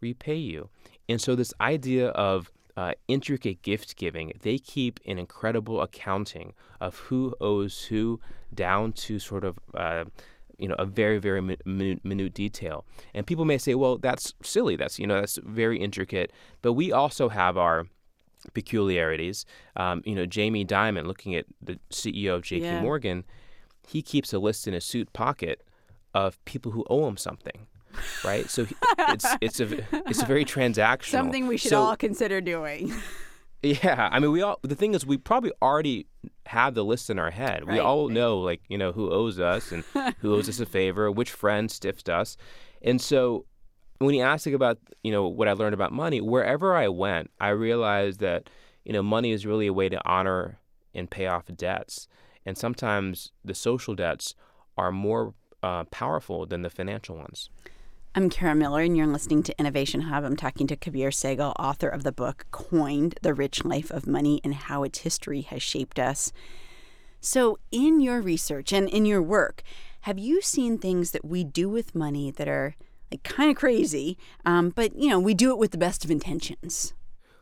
[0.00, 0.70] repay you.
[1.08, 6.96] And so, this idea of uh, intricate gift giving, they keep an incredible accounting of
[6.96, 8.20] who owes who
[8.54, 9.58] down to sort of.
[9.74, 10.04] Uh,
[10.58, 12.84] you know, a very, very minute, minute detail.
[13.14, 14.76] And people may say, well, that's silly.
[14.76, 16.30] That's, you know, that's very intricate.
[16.60, 17.86] But we also have our
[18.54, 19.44] peculiarities.
[19.76, 22.80] Um, you know, Jamie Dimon, looking at the CEO of JP yeah.
[22.80, 23.24] Morgan,
[23.88, 25.62] he keeps a list in his suit pocket
[26.14, 27.66] of people who owe him something
[28.24, 28.48] right?
[28.48, 28.66] So
[28.98, 31.10] it's it's a it's a very transactional.
[31.10, 32.92] Something we should so, all consider doing.
[33.62, 34.58] Yeah, I mean, we all.
[34.62, 36.08] The thing is, we probably already
[36.46, 37.64] have the list in our head.
[37.64, 39.84] Right, we all know, like you know, who owes us and
[40.18, 42.36] who owes us a favor, which friend stiffed us,
[42.82, 43.46] and so
[43.98, 47.50] when you ask about you know what I learned about money, wherever I went, I
[47.50, 48.50] realized that
[48.84, 50.58] you know money is really a way to honor
[50.92, 52.08] and pay off debts,
[52.44, 54.34] and sometimes the social debts
[54.76, 57.48] are more uh, powerful than the financial ones.
[58.14, 60.22] I'm Kara Miller, and you're listening to Innovation Hub.
[60.22, 64.38] I'm talking to Kabir Sehgal, author of the book Coined The Rich Life of Money
[64.44, 66.30] and How Its History Has Shaped Us.
[67.22, 69.62] So, in your research and in your work,
[70.02, 72.74] have you seen things that we do with money that are
[73.10, 76.10] like kind of crazy, um, but you know, we do it with the best of
[76.10, 76.92] intentions?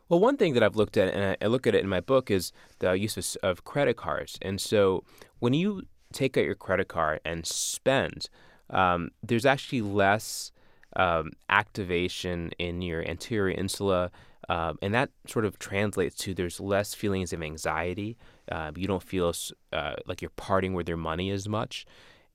[0.08, 2.30] Well, one thing that I've looked at, and I look at it in my book,
[2.30, 4.38] is the use of, credit cards.
[4.40, 5.02] And so,
[5.40, 8.28] when you take out your credit card and spend,
[8.72, 10.52] um, there's actually less
[10.96, 14.10] um, activation in your anterior insula.
[14.48, 18.16] Um, and that sort of translates to there's less feelings of anxiety.
[18.50, 19.32] Uh, you don't feel
[19.72, 21.86] uh, like you're parting with your money as much.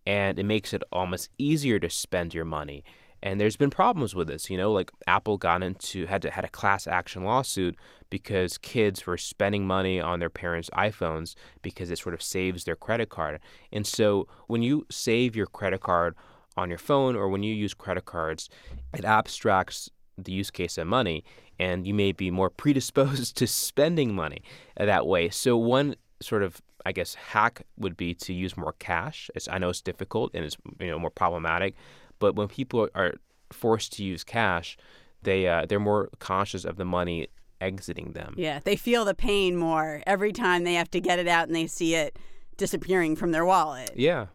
[0.07, 2.83] And it makes it almost easier to spend your money.
[3.25, 6.45] And there's been problems with this, you know, like Apple got into had to had
[6.45, 7.75] a class action lawsuit
[8.11, 12.75] because kids were spending money on their parents' iPhones because it sort of saves their
[12.75, 13.39] credit card.
[13.71, 16.13] And so when you save your credit card
[16.57, 18.49] on your phone or when you use credit cards,
[18.93, 21.23] it abstracts the use case of money
[21.59, 24.41] and you may be more predisposed to spending money
[24.77, 25.29] that way.
[25.29, 29.31] So one sort of I guess hack would be to use more cash.
[29.33, 31.75] It's, I know it's difficult and it's you know more problematic,
[32.19, 33.13] but when people are
[33.51, 34.77] forced to use cash,
[35.23, 37.27] they uh, they're more conscious of the money
[37.59, 38.35] exiting them.
[38.37, 41.55] Yeah, they feel the pain more every time they have to get it out and
[41.55, 42.19] they see it
[42.57, 43.91] disappearing from their wallet.
[43.95, 44.27] Yeah.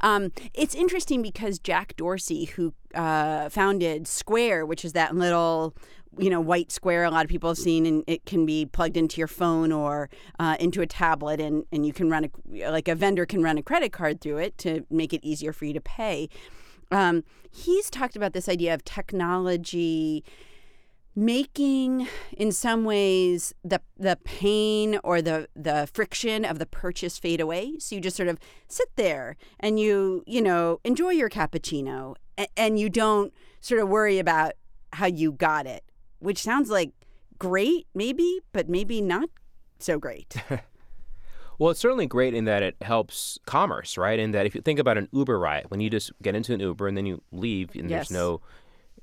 [0.00, 5.74] Um, it's interesting because Jack Dorsey, who uh, founded Square, which is that little
[6.18, 8.96] you know white square a lot of people have seen and it can be plugged
[8.96, 12.88] into your phone or uh, into a tablet and, and you can run a like
[12.88, 15.72] a vendor can run a credit card through it to make it easier for you
[15.72, 16.28] to pay.
[16.90, 20.24] Um, he's talked about this idea of technology
[21.16, 27.40] making in some ways the the pain or the the friction of the purchase fade
[27.40, 32.14] away so you just sort of sit there and you you know enjoy your cappuccino
[32.36, 34.54] and, and you don't sort of worry about
[34.94, 35.84] how you got it
[36.18, 36.90] which sounds like
[37.38, 39.28] great maybe but maybe not
[39.78, 40.34] so great
[41.58, 44.18] Well, it's certainly great in that it helps commerce, right?
[44.18, 46.60] In that if you think about an Uber ride, when you just get into an
[46.60, 48.08] Uber and then you leave and yes.
[48.08, 48.40] there's no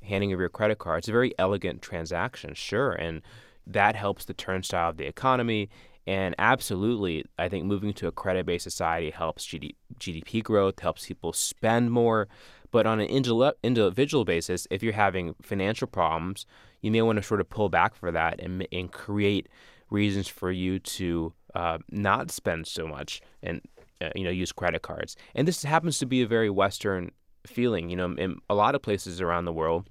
[0.03, 0.99] handing of your credit card.
[0.99, 3.21] It's a very elegant transaction, sure, and
[3.67, 5.69] that helps the turnstile of the economy.
[6.07, 11.05] And absolutely, I think moving to a credit based society helps GD- GDP growth, helps
[11.05, 12.27] people spend more.
[12.71, 16.45] But on an individual basis, if you're having financial problems,
[16.81, 19.47] you may want to sort of pull back for that and, and create
[19.89, 23.61] reasons for you to uh, not spend so much and
[24.01, 25.15] uh, you know use credit cards.
[25.35, 27.11] And this happens to be a very Western
[27.45, 27.89] feeling.
[27.89, 29.89] You know, in a lot of places around the world,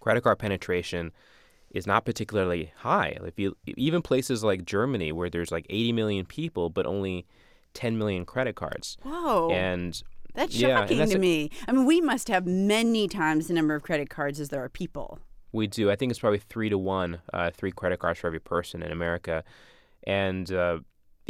[0.00, 1.12] credit card penetration
[1.70, 3.18] is not particularly high.
[3.24, 7.26] If you even places like Germany, where there's like 80 million people, but only
[7.74, 8.96] 10 million credit cards.
[9.02, 9.50] Whoa!
[9.50, 10.00] And
[10.34, 11.50] that's yeah, shocking that's to a, me.
[11.68, 14.68] I mean, we must have many times the number of credit cards as there are
[14.68, 15.18] people.
[15.52, 15.90] We do.
[15.90, 18.90] I think it's probably three to one, uh, three credit cards for every person in
[18.90, 19.44] America.
[20.04, 20.80] And uh,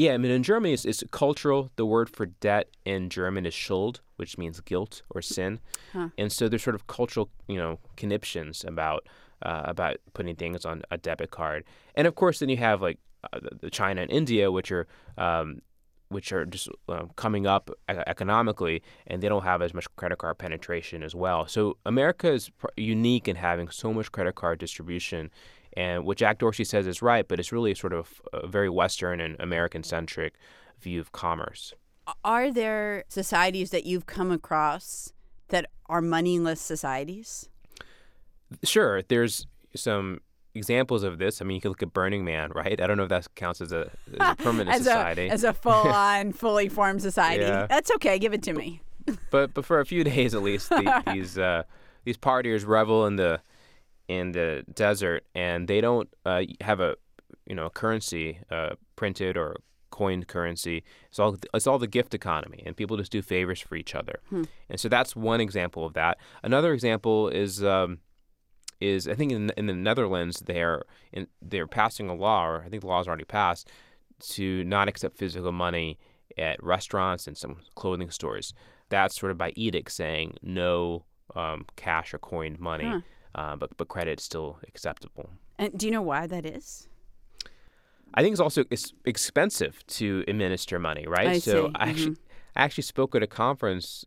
[0.03, 1.71] yeah, I mean, in Germany, it's, it's, cultural.
[1.77, 5.61] The word for debt in German is Schuld, which means guilt or sin.
[5.93, 6.09] Huh.
[6.19, 9.07] And so there's sort of cultural, you know, conniptions about
[9.43, 11.65] uh, about putting things on a debit card.
[11.95, 12.99] And of course, then you have like
[13.33, 14.89] uh, the China and India, which are
[15.19, 15.63] um,
[16.09, 20.37] which are just uh, coming up economically, and they don't have as much credit card
[20.37, 21.47] penetration as well.
[21.47, 25.31] So America is pr- unique in having so much credit card distribution,
[25.77, 29.21] and what Jack Dorsey says is right, but it's really sort of a very Western
[29.21, 30.35] and American centric
[30.81, 31.73] view of commerce.
[32.25, 35.13] Are there societies that you've come across
[35.49, 37.49] that are moneyless societies?
[38.65, 40.21] Sure, there's some
[40.55, 41.41] examples of this.
[41.41, 42.81] I mean, you can look at Burning Man, right?
[42.81, 45.29] I don't know if that counts as a, as a permanent as society.
[45.29, 47.45] A, as a full-on, fully formed society.
[47.45, 47.67] Yeah.
[47.67, 48.19] That's okay.
[48.19, 48.83] Give it to me.
[49.31, 51.63] but but for a few days at least, the, these uh,
[52.05, 53.41] these partiers revel in the
[54.19, 56.97] in the desert, and they don't uh, have a
[57.47, 59.57] you know a currency uh, printed or
[59.91, 60.83] coined currency.
[61.09, 64.21] It's all it's all the gift economy, and people just do favors for each other.
[64.29, 64.45] Hmm.
[64.69, 66.19] And so that's one example of that.
[66.43, 67.63] Another example is.
[67.63, 67.99] Um,
[68.81, 72.69] is I think in, in the Netherlands they're in, they're passing a law, or I
[72.69, 73.71] think the law is already passed,
[74.31, 76.01] to not accept physical money
[76.37, 78.53] at restaurants and some clothing stores.
[78.89, 81.05] That's sort of by edict saying no
[81.37, 83.01] um, cash or coined money, huh.
[83.35, 85.31] Uh, but but credit is still acceptable.
[85.59, 86.89] And do you know why that is?
[88.15, 91.29] I think it's also it's expensive to administer money, right?
[91.29, 91.73] I so see.
[91.77, 92.57] I actually mm-hmm.
[92.57, 94.05] I actually spoke at a conference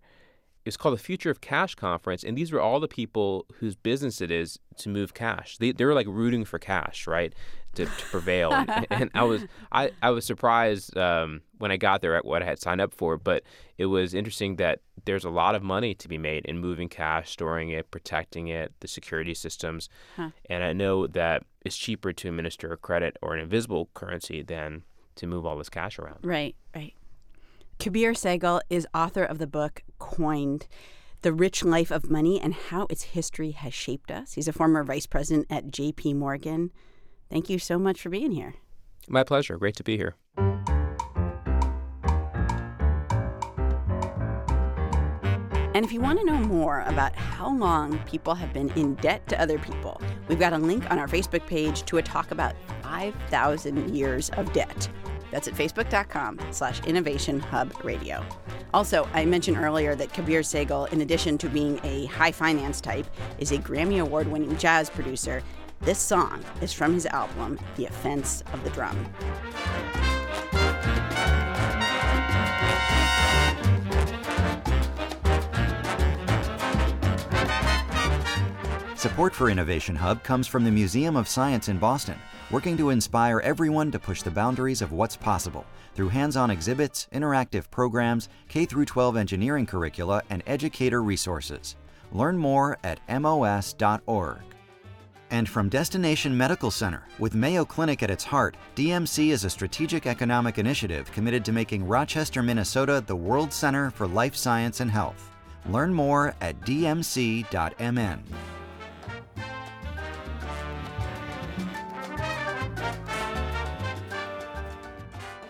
[0.66, 4.20] it's called the Future of Cash Conference, and these were all the people whose business
[4.20, 5.60] it is to move cash.
[5.60, 7.34] They, they were like rooting for cash, right,
[7.76, 8.52] to, to prevail.
[8.52, 12.42] and, and, I was I, I was surprised um, when I got there at what
[12.42, 13.44] I had signed up for, but
[13.78, 17.32] it was interesting that there's a lot of money to be made in moving cash,
[17.32, 20.32] storing it, protecting it, the security systems, huh.
[20.50, 24.84] and I know that it's cheaper to administer a credit or an invisible currency than
[25.16, 26.20] to move all this cash around.
[26.24, 26.94] Right, right.
[27.80, 30.68] Kabir Sehgal is author of the book Coined
[31.24, 34.34] The Rich Life of Money and How Its History Has Shaped Us.
[34.34, 36.72] He's a former vice president at JP Morgan.
[37.30, 38.56] Thank you so much for being here.
[39.08, 39.58] My pleasure.
[39.58, 40.16] Great to be here.
[45.76, 49.28] And if you want to know more about how long people have been in debt
[49.28, 52.56] to other people, we've got a link on our Facebook page to a talk about
[52.82, 54.90] 5,000 years of debt.
[55.32, 58.26] That's at facebook.com slash innovation hub radio.
[58.74, 63.06] Also, I mentioned earlier that Kabir Sehgal, in addition to being a high finance type,
[63.38, 65.44] is a Grammy Award winning jazz producer.
[65.86, 68.98] This song is from his album, The Offense of the Drum.
[78.96, 82.18] Support for Innovation Hub comes from the Museum of Science in Boston
[82.50, 87.70] working to inspire everyone to push the boundaries of what's possible through hands-on exhibits, interactive
[87.70, 91.76] programs, K-12 engineering curricula, and educator resources.
[92.12, 94.55] Learn more at mos.org.
[95.36, 100.08] And from Destination Medical Center, with Mayo Clinic at its heart, DMC is a strategic
[100.08, 105.30] economic initiative committed to making Rochester, Minnesota the world center for life science and health.
[105.68, 108.24] Learn more at dmc.mn.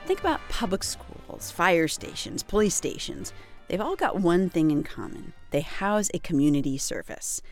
[0.08, 3.34] Think about public schools, fire stations, police stations.
[3.68, 7.44] They've all got one thing in common they house a community service.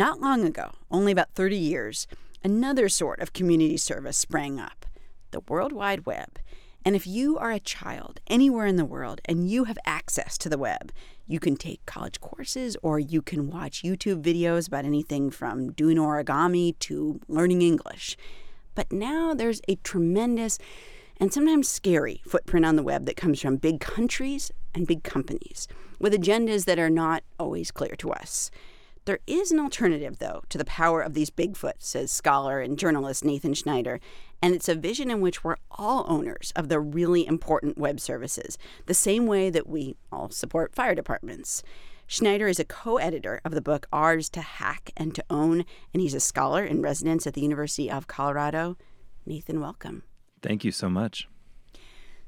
[0.00, 2.06] Not long ago, only about 30 years,
[2.42, 4.86] another sort of community service sprang up
[5.30, 6.38] the World Wide Web.
[6.86, 10.48] And if you are a child anywhere in the world and you have access to
[10.48, 10.90] the web,
[11.26, 15.98] you can take college courses or you can watch YouTube videos about anything from doing
[15.98, 18.16] origami to learning English.
[18.74, 20.58] But now there's a tremendous
[21.18, 25.68] and sometimes scary footprint on the web that comes from big countries and big companies
[25.98, 28.50] with agendas that are not always clear to us.
[29.06, 33.24] There is an alternative, though, to the power of these Bigfoot, says scholar and journalist
[33.24, 33.98] Nathan Schneider,
[34.42, 38.58] and it's a vision in which we're all owners of the really important web services,
[38.86, 41.62] the same way that we all support fire departments.
[42.06, 46.02] Schneider is a co editor of the book Ours to Hack and to Own, and
[46.02, 48.76] he's a scholar in residence at the University of Colorado.
[49.24, 50.02] Nathan, welcome.
[50.42, 51.28] Thank you so much.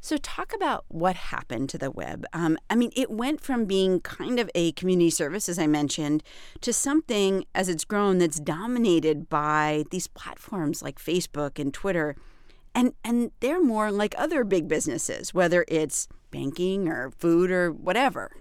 [0.04, 2.26] So, talk about what happened to the web.
[2.32, 6.24] Um, I mean, it went from being kind of a community service, as I mentioned,
[6.62, 12.16] to something as it's grown that's dominated by these platforms like Facebook and Twitter.
[12.74, 18.32] And, and they're more like other big businesses, whether it's banking or food or whatever.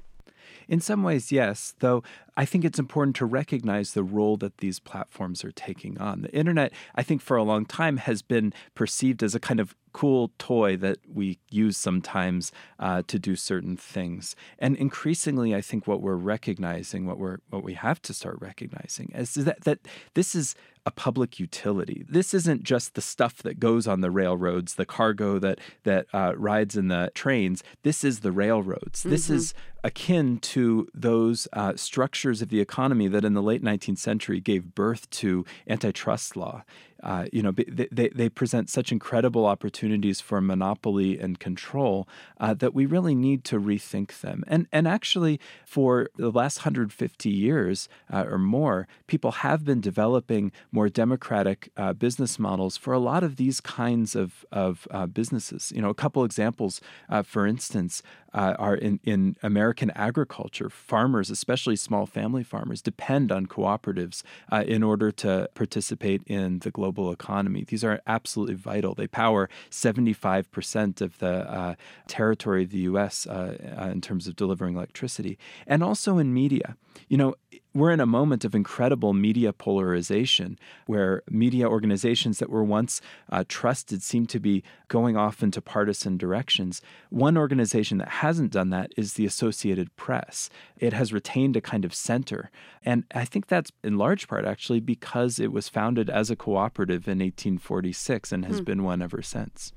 [0.67, 2.01] In some ways, yes, though
[2.35, 6.23] I think it's important to recognize the role that these platforms are taking on.
[6.23, 9.75] The internet, I think, for a long time has been perceived as a kind of
[9.93, 14.35] cool toy that we use sometimes uh, to do certain things.
[14.59, 19.11] And increasingly, I think what we're recognizing, what we're what we have to start recognizing,
[19.13, 19.79] is that that
[20.13, 22.05] this is a public utility.
[22.09, 26.33] This isn't just the stuff that goes on the railroads, the cargo that that uh,
[26.35, 27.63] rides in the trains.
[27.83, 29.01] This is the railroads.
[29.01, 29.09] Mm-hmm.
[29.09, 29.53] This is
[29.83, 34.75] akin to those uh, structures of the economy that in the late 19th century gave
[34.75, 36.63] birth to antitrust law.
[37.03, 42.07] Uh, you know, they, they present such incredible opportunities for monopoly and control
[42.39, 44.43] uh, that we really need to rethink them.
[44.47, 50.51] And and actually, for the last 150 years uh, or more, people have been developing
[50.71, 55.71] more democratic uh, business models for a lot of these kinds of of uh, businesses.
[55.75, 56.81] You know, a couple examples,
[57.23, 58.03] for instance,
[58.33, 60.69] are in in American agriculture.
[60.69, 64.23] Farmers, especially small family farmers, depend on cooperatives
[64.65, 67.63] in order to participate in the global global economy.
[67.63, 68.93] These are absolutely vital.
[68.93, 71.75] They power 75% of the uh,
[72.07, 73.25] territory of the U.S.
[73.27, 76.75] Uh, uh, in terms of delivering electricity, and also in media.
[77.07, 77.35] You know,
[77.73, 83.43] we're in a moment of incredible media polarization where media organizations that were once uh,
[83.47, 86.81] trusted seem to be going off into partisan directions.
[87.09, 90.49] One organization that hasn't done that is the Associated Press.
[90.77, 92.51] It has retained a kind of center.
[92.83, 97.07] And I think that's in large part actually because it was founded as a cooperative
[97.07, 98.63] in 1846 and has hmm.
[98.65, 99.71] been one ever since.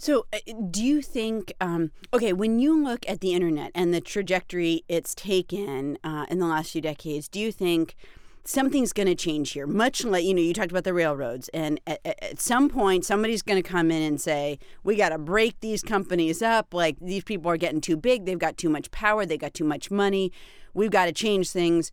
[0.00, 0.38] So, uh,
[0.70, 5.14] do you think, um, okay, when you look at the internet and the trajectory it's
[5.14, 7.94] taken uh, in the last few decades, do you think
[8.42, 9.66] something's going to change here?
[9.66, 13.42] Much like, you know, you talked about the railroads, and at, at some point, somebody's
[13.42, 16.72] going to come in and say, we got to break these companies up.
[16.72, 18.24] Like, these people are getting too big.
[18.24, 19.26] They've got too much power.
[19.26, 20.32] They've got too much money.
[20.72, 21.92] We've got to change things.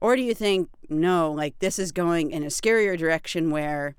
[0.00, 3.96] Or do you think, no, like, this is going in a scarier direction where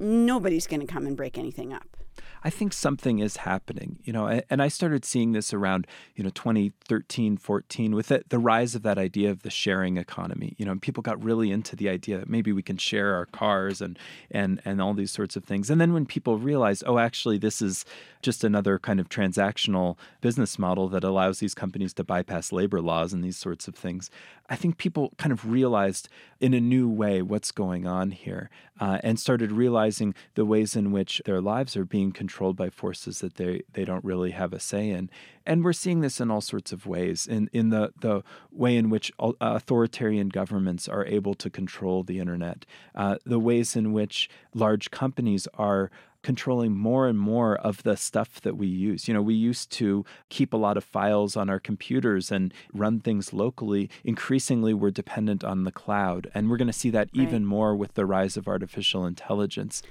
[0.00, 1.97] nobody's going to come and break anything up?
[2.44, 6.30] I think something is happening, you know, and I started seeing this around, you know,
[6.30, 10.54] 2013, 14 with it, the rise of that idea of the sharing economy.
[10.58, 13.80] You know, people got really into the idea that maybe we can share our cars
[13.80, 13.98] and
[14.30, 15.70] and and all these sorts of things.
[15.70, 17.84] And then when people realize, oh, actually this is
[18.22, 23.12] just another kind of transactional business model that allows these companies to bypass labor laws
[23.12, 24.10] and these sorts of things.
[24.48, 26.08] I think people kind of realized
[26.40, 28.48] in a new way what's going on here
[28.80, 33.20] uh, and started realizing the ways in which their lives are being controlled by forces
[33.20, 35.10] that they, they don't really have a say in.
[35.44, 38.90] And we're seeing this in all sorts of ways in, in the, the way in
[38.90, 44.90] which authoritarian governments are able to control the internet, uh, the ways in which large
[44.90, 45.90] companies are
[46.22, 49.08] controlling more and more of the stuff that we use.
[49.08, 53.00] You know, we used to keep a lot of files on our computers and run
[53.00, 53.88] things locally.
[54.04, 56.30] Increasingly, we're dependent on the cloud.
[56.34, 57.22] And we're going to see that right.
[57.22, 59.82] even more with the rise of artificial intelligence.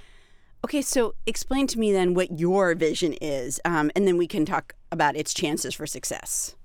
[0.64, 4.44] Okay, so explain to me then what your vision is, um, and then we can
[4.44, 6.56] talk about its chances for success.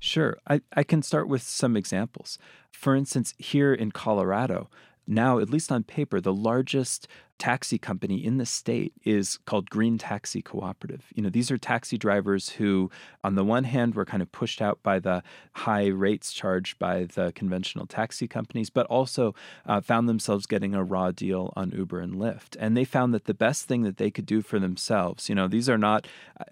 [0.00, 0.38] Sure.
[0.48, 2.38] I, I can start with some examples.
[2.72, 4.68] For instance, here in Colorado,
[5.06, 7.06] now, at least on paper, the largest
[7.40, 11.06] taxi company in the state is called Green Taxi Cooperative.
[11.14, 12.90] You know, these are taxi drivers who,
[13.24, 15.22] on the one hand, were kind of pushed out by the
[15.54, 19.34] high rates charged by the conventional taxi companies, but also
[19.66, 22.56] uh, found themselves getting a raw deal on Uber and Lyft.
[22.60, 25.48] And they found that the best thing that they could do for themselves, you know,
[25.48, 26.06] these are not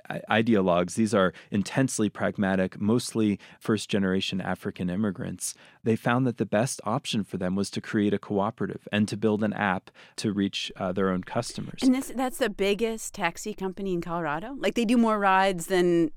[0.09, 5.55] uh, ideologues, these are intensely pragmatic, mostly first generation African immigrants.
[5.85, 9.17] They found that the best option for them was to create a cooperative and to
[9.17, 11.81] build an app to reach uh, their own customers.
[11.83, 14.57] And this that's the biggest taxi company in Colorado.
[14.59, 16.11] Like they do more rides than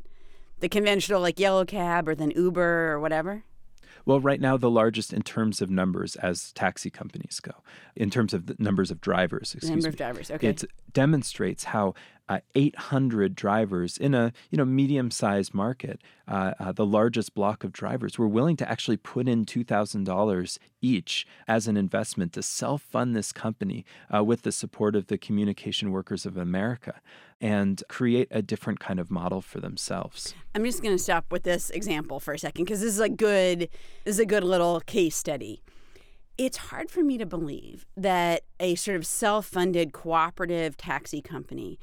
[0.60, 3.44] the conventional like yellow cab or than Uber or whatever.
[4.06, 7.54] Well, right now, the largest in terms of numbers as taxi companies go,
[7.96, 9.54] in terms of the numbers of drivers.
[9.54, 9.90] Excuse number me.
[9.90, 10.32] of drivers.
[10.32, 10.48] Okay.
[10.50, 11.94] It demonstrates how
[12.30, 17.74] uh, 800 drivers in a you know medium-sized market, uh, uh, the largest block of
[17.74, 23.34] drivers, were willing to actually put in $2,000 each as an investment to self-fund this
[23.34, 23.84] company
[24.14, 27.02] uh, with the support of the Communication Workers of America
[27.42, 30.34] and create a different kind of model for themselves.
[30.56, 33.10] I'm just going to stop with this example for a second because this is a
[33.10, 33.68] good
[34.06, 35.62] this is a good little case study
[36.38, 41.78] it's hard for me to believe that a sort of self funded cooperative taxi company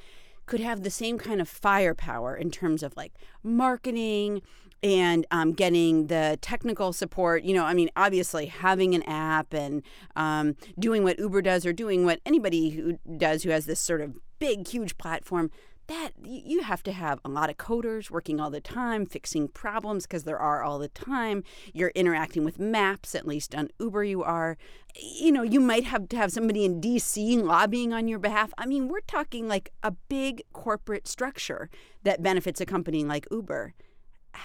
[0.47, 4.43] could have the same kind of firepower in terms of like marketing
[4.83, 7.45] and um, getting the technical support.
[7.45, 9.83] You know, I mean, obviously having an app and
[10.17, 14.01] um, doing what Uber does or doing what anybody who does who has this sort
[14.01, 15.51] of big, huge platform
[15.89, 20.07] that you have to have a lot of coders working all the time fixing problems
[20.07, 21.43] because there are all the time.
[21.73, 24.59] You're interacting with maps at least on uber you are.
[24.95, 28.53] You know you might have to have somebody in dc lobbying on your behalf.
[28.59, 31.71] I mean we're talking like a big corporate structure
[32.05, 33.75] that benefits a company like uber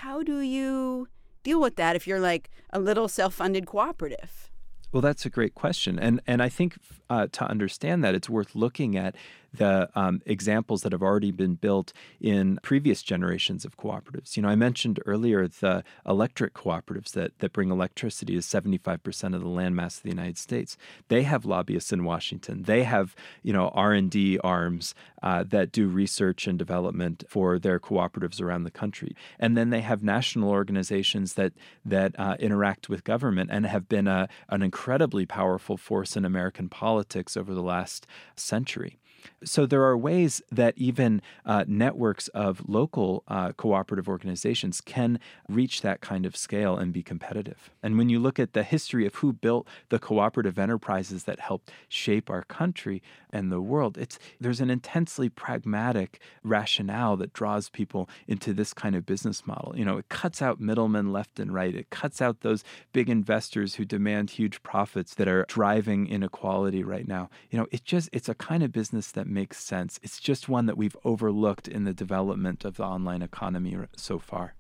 [0.04, 1.08] how do you
[1.43, 4.51] deal with that if you're like a little self-funded cooperative?
[4.91, 6.76] Well, that's a great question, and and I think
[7.10, 9.16] uh, to understand that, it's worth looking at
[9.54, 14.36] the um, examples that have already been built in previous generations of cooperatives.
[14.36, 19.41] You know, I mentioned earlier the electric cooperatives that, that bring electricity to 75% of
[19.41, 20.78] the landmass of the United States.
[21.08, 22.64] They have lobbyists in Washington.
[22.64, 28.41] They have, you know, R&D arms uh, that do research and development for their cooperatives
[28.41, 29.16] around the country.
[29.39, 31.54] And then they have national organizations that,
[31.86, 36.70] that uh, interact with government and have been a, an incredibly powerful force in American
[36.70, 38.99] politics over the last century.
[39.43, 45.19] So there are ways that even uh, networks of local uh, cooperative organizations can
[45.49, 47.69] reach that kind of scale and be competitive.
[47.82, 51.71] And when you look at the history of who built the cooperative enterprises that helped
[51.88, 53.01] shape our country
[53.32, 58.95] and the world, it's there's an intensely pragmatic rationale that draws people into this kind
[58.95, 59.74] of business model.
[59.76, 61.76] You know, it cuts out middlemen left and right.
[61.76, 67.07] It cuts out those big investors who demand huge profits that are driving inequality right
[67.07, 67.30] now.
[67.49, 69.99] You know, it just it's a kind of business that makes sense.
[70.03, 74.55] It's just one that we've overlooked in the development of the online economy so far.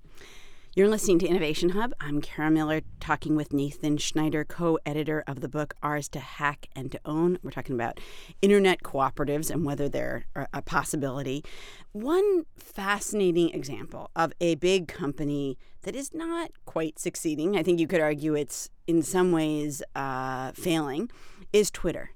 [0.75, 1.93] You're listening to Innovation Hub.
[1.99, 6.67] I'm Kara Miller talking with Nathan Schneider, co editor of the book Ours to Hack
[6.75, 7.37] and to Own.
[7.43, 7.99] We're talking about
[8.41, 11.45] internet cooperatives and whether they're a possibility.
[11.91, 17.85] One fascinating example of a big company that is not quite succeeding, I think you
[17.85, 21.11] could argue it's in some ways uh, failing,
[21.51, 22.13] is Twitter.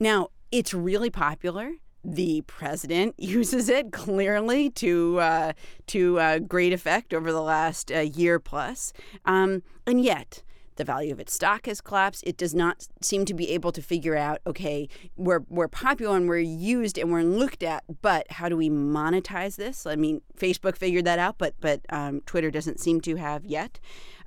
[0.00, 1.72] Now, it's really popular.
[2.04, 5.52] The president uses it clearly to uh,
[5.88, 8.92] to uh, great effect over the last uh, year plus,
[9.24, 10.42] um, and yet
[10.78, 12.24] the value of its stock has collapsed.
[12.26, 16.28] It does not seem to be able to figure out, okay, we're, we're popular and
[16.28, 19.86] we're used and we're looked at, but how do we monetize this?
[19.86, 23.80] I mean, Facebook figured that out, but, but um, Twitter doesn't seem to have yet.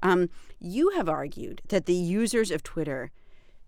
[0.03, 3.11] Um, you have argued that the users of Twitter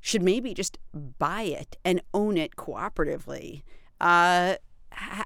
[0.03, 0.77] should maybe just
[1.17, 3.63] buy it and own it cooperatively.
[4.01, 4.55] Uh,
[4.91, 5.23] how,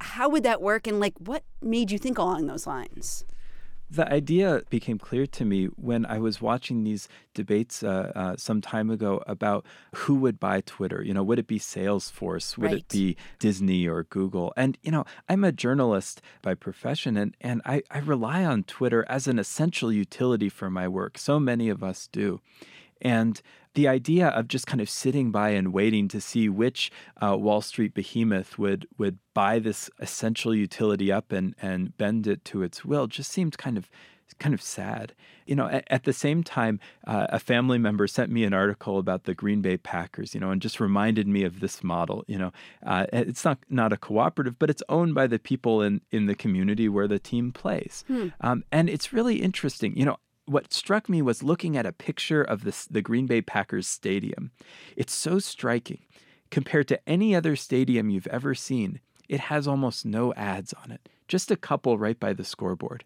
[0.00, 0.86] how would that work?
[0.86, 3.26] And like, what made you think along those lines?
[3.90, 8.62] The idea became clear to me when I was watching these debates uh, uh, some
[8.62, 11.02] time ago about who would buy Twitter.
[11.02, 12.56] You know, would it be Salesforce?
[12.56, 12.78] Would right.
[12.78, 14.54] it be Disney or Google?
[14.56, 19.04] And, you know, I'm a journalist by profession and, and I, I rely on Twitter
[19.06, 21.18] as an essential utility for my work.
[21.18, 22.40] So many of us do.
[23.00, 23.40] And
[23.74, 26.90] the idea of just kind of sitting by and waiting to see which
[27.20, 32.44] uh, Wall Street behemoth would would buy this essential utility up and and bend it
[32.46, 33.90] to its will just seemed kind of
[34.38, 35.14] kind of sad.
[35.46, 38.98] You know, at, at the same time, uh, a family member sent me an article
[38.98, 42.24] about the Green Bay Packers, you know, and just reminded me of this model.
[42.26, 42.52] You know,
[42.84, 46.34] uh, it's not not a cooperative, but it's owned by the people in in the
[46.34, 48.28] community where the team plays, hmm.
[48.40, 49.96] um, and it's really interesting.
[49.96, 50.16] You know,
[50.46, 54.50] what struck me was looking at a picture of this, the Green Bay Packers stadium.
[54.96, 56.00] It's so striking.
[56.50, 61.08] Compared to any other stadium you've ever seen, it has almost no ads on it,
[61.26, 63.04] just a couple right by the scoreboard.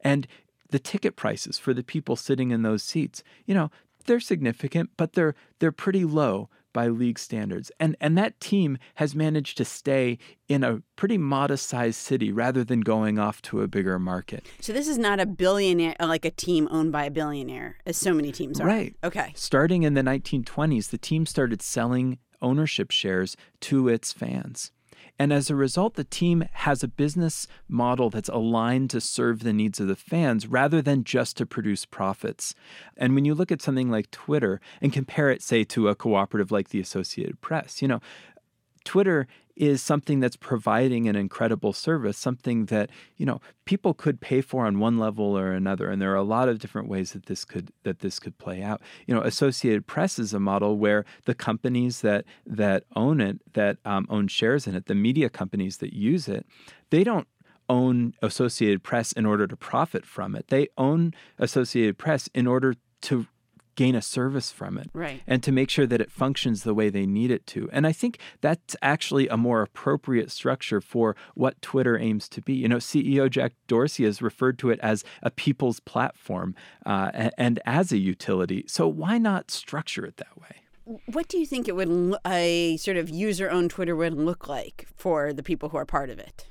[0.00, 0.26] And
[0.70, 3.70] the ticket prices for the people sitting in those seats, you know,
[4.06, 7.70] they're significant, but they're they're pretty low by league standards.
[7.78, 10.18] And and that team has managed to stay
[10.48, 14.46] in a pretty modest sized city rather than going off to a bigger market.
[14.60, 17.96] So this is not a billionaire uh, like a team owned by a billionaire as
[17.96, 18.66] so many teams are.
[18.66, 18.94] Right.
[19.02, 19.32] Okay.
[19.34, 24.72] Starting in the 1920s, the team started selling ownership shares to its fans.
[25.22, 29.52] And as a result, the team has a business model that's aligned to serve the
[29.52, 32.56] needs of the fans rather than just to produce profits.
[32.96, 36.50] And when you look at something like Twitter and compare it, say, to a cooperative
[36.50, 38.00] like the Associated Press, you know,
[38.84, 44.40] Twitter is something that's providing an incredible service, something that, you know, people could pay
[44.40, 45.90] for on one level or another.
[45.90, 48.62] And there are a lot of different ways that this could that this could play
[48.62, 48.80] out.
[49.06, 53.76] You know, Associated Press is a model where the companies that that own it, that
[53.84, 56.46] um, own shares in it, the media companies that use it,
[56.90, 57.28] they don't
[57.68, 60.48] own Associated Press in order to profit from it.
[60.48, 63.26] They own Associated Press in order to
[63.74, 65.22] gain a service from it right.
[65.26, 67.68] and to make sure that it functions the way they need it to.
[67.72, 72.54] And I think that's actually a more appropriate structure for what Twitter aims to be.
[72.54, 76.54] You know, CEO Jack Dorsey has referred to it as a people's platform
[76.84, 78.64] uh, and, and as a utility.
[78.66, 80.56] So why not structure it that way?
[81.06, 85.32] What do you think it would a sort of user-owned Twitter would look like for
[85.32, 86.46] the people who are part of it?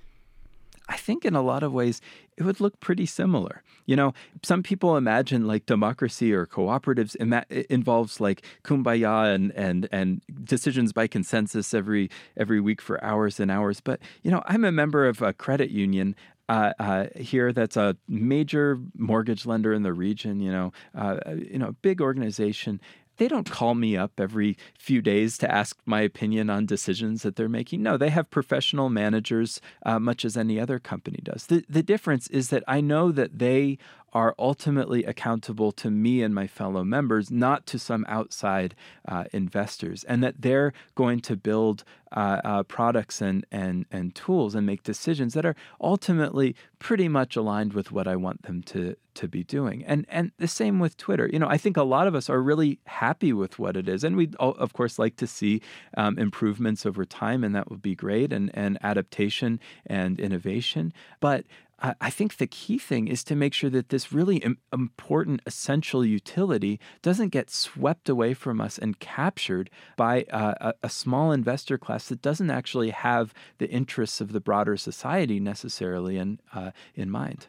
[0.92, 2.02] I think in a lot of ways
[2.38, 3.64] it would look pretty similar.
[3.86, 4.14] You know,
[4.44, 10.92] some people imagine like democracy or cooperatives ima- involves like kumbaya and and and decisions
[10.92, 13.80] by consensus every every week for hours and hours.
[13.80, 16.14] But you know, I'm a member of a credit union
[16.50, 20.42] uh, uh, here that's a major mortgage lender in the region.
[20.42, 22.82] You know, uh, you know, big organization,
[23.22, 27.36] they don't call me up every few days to ask my opinion on decisions that
[27.36, 27.84] they're making.
[27.84, 31.46] No, they have professional managers, uh, much as any other company does.
[31.46, 33.78] The, the difference is that I know that they
[34.14, 38.76] are ultimately accountable to me and my fellow members, not to some outside
[39.08, 41.84] uh, investors, and that they're going to build
[42.14, 47.38] uh, uh, products and, and, and tools and make decisions that are ultimately pretty much
[47.38, 49.86] aligned with what I want them to, to be doing.
[49.86, 51.30] And, and the same with Twitter.
[51.32, 54.04] You know, I think a lot of us are really happy with what it is,
[54.04, 55.62] and we of course like to see
[55.96, 60.92] um, improvements over time, and that would be great, and, and adaptation and innovation.
[61.22, 61.46] But
[61.82, 66.80] I think the key thing is to make sure that this really important, essential utility
[67.02, 72.22] doesn't get swept away from us and captured by a, a, small investor class that
[72.22, 77.48] doesn't actually have the interests of the broader society necessarily in uh, in mind.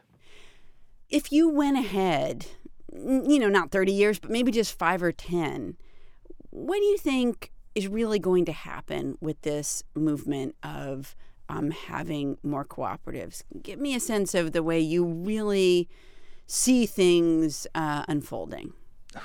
[1.11, 2.47] If you went ahead,
[2.91, 5.76] you know, not 30 years, but maybe just five or 10,
[6.49, 11.14] what do you think is really going to happen with this movement of
[11.53, 13.42] um, having more cooperatives.
[13.62, 15.88] Give me a sense of the way you really
[16.46, 18.72] see things uh, unfolding.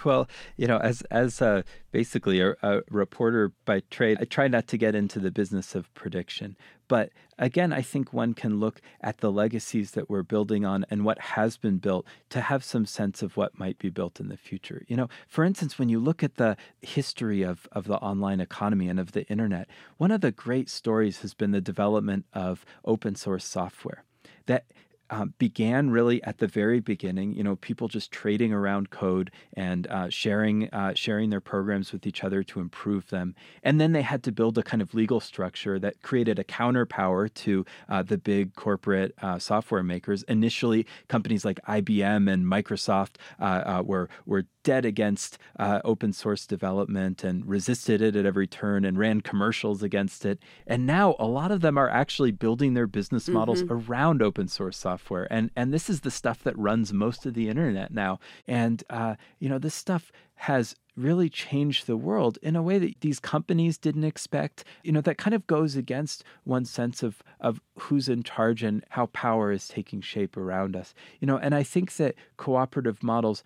[0.04, 1.62] Well, you know, as as uh,
[1.92, 5.94] basically a, a, reporter by trade, I try not to get into the business of
[5.94, 6.58] prediction.
[6.88, 11.04] But again, I think one can look at the legacies that we're building on and
[11.04, 14.38] what has been built to have some sense of what might be built in the
[14.38, 14.86] future.
[14.88, 18.88] You know, for instance, when you look at the history of, of the online economy
[18.88, 19.68] and of the internet,
[19.98, 24.04] one of the great stories has been the development of open source software
[24.46, 24.66] that
[25.10, 27.34] um, began really at the very beginning.
[27.34, 32.06] You know, people just trading around code and uh, sharing uh, sharing their programs with
[32.06, 35.20] each other to improve them, and then they had to build a kind of legal
[35.20, 40.24] structure that created a counterpower to uh, the big corporate uh, software makers.
[40.24, 47.46] Initially, companies like IBM and Microsoft uh, were were dead against open source development and
[47.48, 50.40] resisted it at every turn and ran commercials against it.
[50.66, 53.92] And now a lot of them are actually building their business models mm-hmm.
[53.92, 57.34] around open source software software, and and this is the stuff that runs most of
[57.34, 58.20] the internet now.
[58.48, 63.02] And uh, you know, this stuff has really changed the world in a way that
[63.02, 64.64] these companies didn't expect.
[64.84, 68.84] You know, that kind of goes against one's sense of of who's in charge and
[68.90, 70.94] how power is taking shape around us.
[71.20, 73.44] You know, and I think that cooperative models,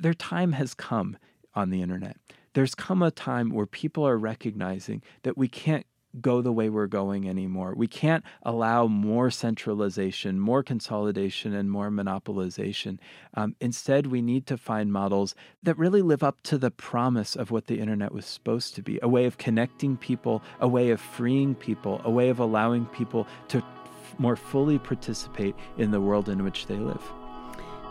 [0.00, 1.16] their time has come
[1.54, 2.16] on the internet.
[2.54, 5.86] There's come a time where people are recognizing that we can't
[6.20, 7.74] go the way we're going anymore.
[7.74, 12.98] We can't allow more centralization, more consolidation, and more monopolization.
[13.34, 17.50] Um, instead, we need to find models that really live up to the promise of
[17.50, 21.00] what the internet was supposed to be a way of connecting people, a way of
[21.00, 26.28] freeing people, a way of allowing people to f- more fully participate in the world
[26.28, 27.02] in which they live.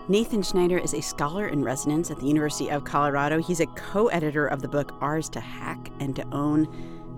[0.10, 3.38] Nathan Schneider is a scholar in residence at the University of Colorado.
[3.38, 6.68] He's a co editor of the book Ours to Hack and to Own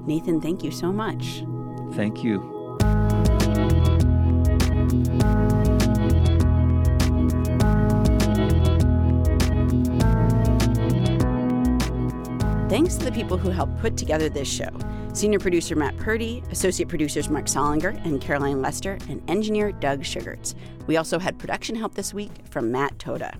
[0.05, 1.45] Nathan, thank you so much.
[1.93, 2.77] Thank you.
[12.67, 14.69] Thanks to the people who helped put together this show
[15.17, 20.55] senior producer Matt Purdy, associate producers Mark Solinger and Caroline Lester, and engineer Doug Sugarts.
[20.87, 23.37] We also had production help this week from Matt Toda.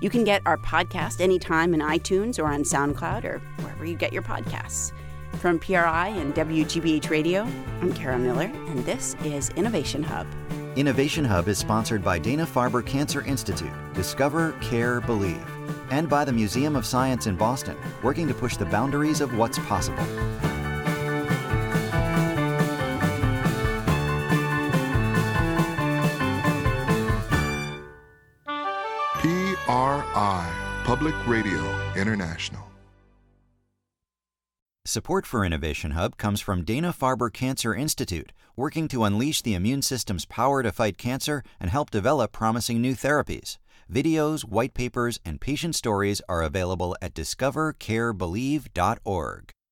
[0.00, 4.12] You can get our podcast anytime in iTunes or on SoundCloud or wherever you get
[4.12, 4.92] your podcasts.
[5.38, 7.42] From PRI and WGBH Radio,
[7.80, 10.26] I'm Kara Miller, and this is Innovation Hub.
[10.76, 15.46] Innovation Hub is sponsored by Dana Farber Cancer Institute, Discover, Care, Believe,
[15.90, 19.58] and by the Museum of Science in Boston, working to push the boundaries of what's
[19.60, 20.04] possible.
[29.66, 31.64] PRI, Public Radio
[31.96, 32.62] International.
[34.84, 39.80] Support for Innovation Hub comes from Dana Farber Cancer Institute, working to unleash the immune
[39.80, 43.56] system's power to fight cancer and help develop promising new therapies.
[43.90, 49.54] Videos, white papers, and patient stories are available at discovercarebelieve.org.